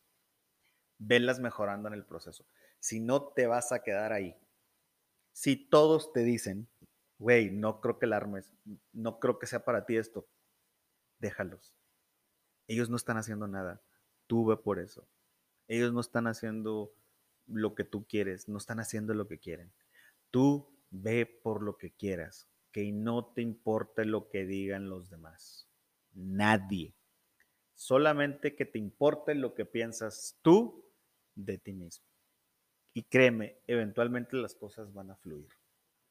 Venlas 1.00 1.40
mejorando 1.40 1.88
en 1.88 1.96
el 1.96 2.06
proceso. 2.06 2.46
Si 2.80 3.00
no 3.00 3.30
te 3.30 3.48
vas 3.48 3.72
a 3.72 3.82
quedar 3.82 4.14
ahí. 4.14 4.38
Si 5.32 5.56
todos 5.56 6.14
te 6.14 6.24
dicen, 6.24 6.68
güey, 7.18 7.50
no 7.50 7.82
creo 7.82 7.98
que 7.98 8.06
la 8.06 8.18
armes, 8.18 8.54
no 8.92 9.20
creo 9.20 9.40
que 9.40 9.48
sea 9.48 9.66
para 9.66 9.86
ti 9.86 9.98
esto, 9.98 10.28
déjalos 11.18 11.74
ellos 12.68 12.90
no 12.90 12.96
están 12.96 13.18
haciendo 13.18 13.48
nada. 13.48 13.82
Tú 14.28 14.46
ve 14.46 14.58
por 14.58 14.80
eso. 14.80 15.08
Ellos 15.68 15.94
no 15.94 16.02
están 16.02 16.28
haciendo 16.28 16.94
lo 17.46 17.76
que 17.76 17.84
tú 17.84 18.06
quieres, 18.08 18.48
no 18.48 18.58
están 18.58 18.80
haciendo 18.80 19.14
lo 19.14 19.28
que 19.28 19.40
quieren. 19.40 19.72
Tú 20.32 20.70
ve 20.90 21.26
por 21.26 21.62
lo 21.62 21.78
que 21.78 21.92
quieras, 21.92 22.48
que 22.74 22.92
no 22.92 23.28
te 23.28 23.42
importe 23.42 24.04
lo 24.04 24.28
que 24.28 24.46
digan 24.46 24.90
los 24.90 25.10
demás. 25.10 25.70
Nadie. 26.12 26.94
Solamente 27.74 28.56
que 28.56 28.66
te 28.66 28.80
importe 28.80 29.34
lo 29.36 29.54
que 29.54 29.66
piensas 29.66 30.38
tú 30.42 30.84
de 31.36 31.58
ti 31.58 31.72
mismo. 31.72 32.06
Y 32.94 33.04
créeme, 33.04 33.62
eventualmente 33.68 34.36
las 34.36 34.56
cosas 34.56 34.92
van 34.92 35.12
a 35.12 35.16
fluir. 35.16 35.48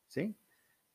¿Sí? 0.06 0.34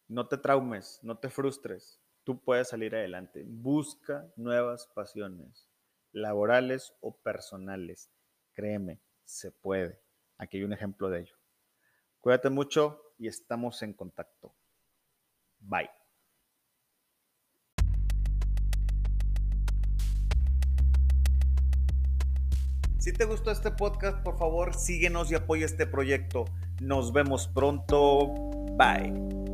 No 0.08 0.28
te 0.28 0.38
traumes, 0.38 1.00
no 1.04 1.20
te 1.20 1.30
frustres 1.30 2.02
tú 2.28 2.44
puedes 2.44 2.68
salir 2.68 2.94
adelante. 2.94 3.46
Busca 3.48 4.30
nuevas 4.36 4.86
pasiones, 4.94 5.70
laborales 6.12 6.94
o 7.00 7.16
personales. 7.16 8.12
Créeme, 8.52 9.00
se 9.24 9.50
puede. 9.50 10.02
Aquí 10.38 10.58
hay 10.58 10.66
un 10.66 10.74
ejemplo 10.74 11.10
de 11.10 11.22
ello. 11.22 11.38
Cuídate 12.20 12.50
mucho 12.50 13.14
y 13.18 13.30
estamos 13.30 13.82
en 13.82 13.94
contacto. 13.94 14.54
Bye. 15.60 15.89
Si 23.00 23.13
te 23.13 23.24
gustó 23.24 23.52
este 23.52 23.72
podcast, 23.72 24.22
por 24.22 24.38
favor 24.38 24.74
síguenos 24.74 25.32
y 25.32 25.36
apoya 25.36 25.65
este 25.65 25.88
proyecto. 25.88 26.43
Nos 26.82 27.13
vemos 27.13 27.48
pronto. 27.48 28.34
Bye. 28.78 29.47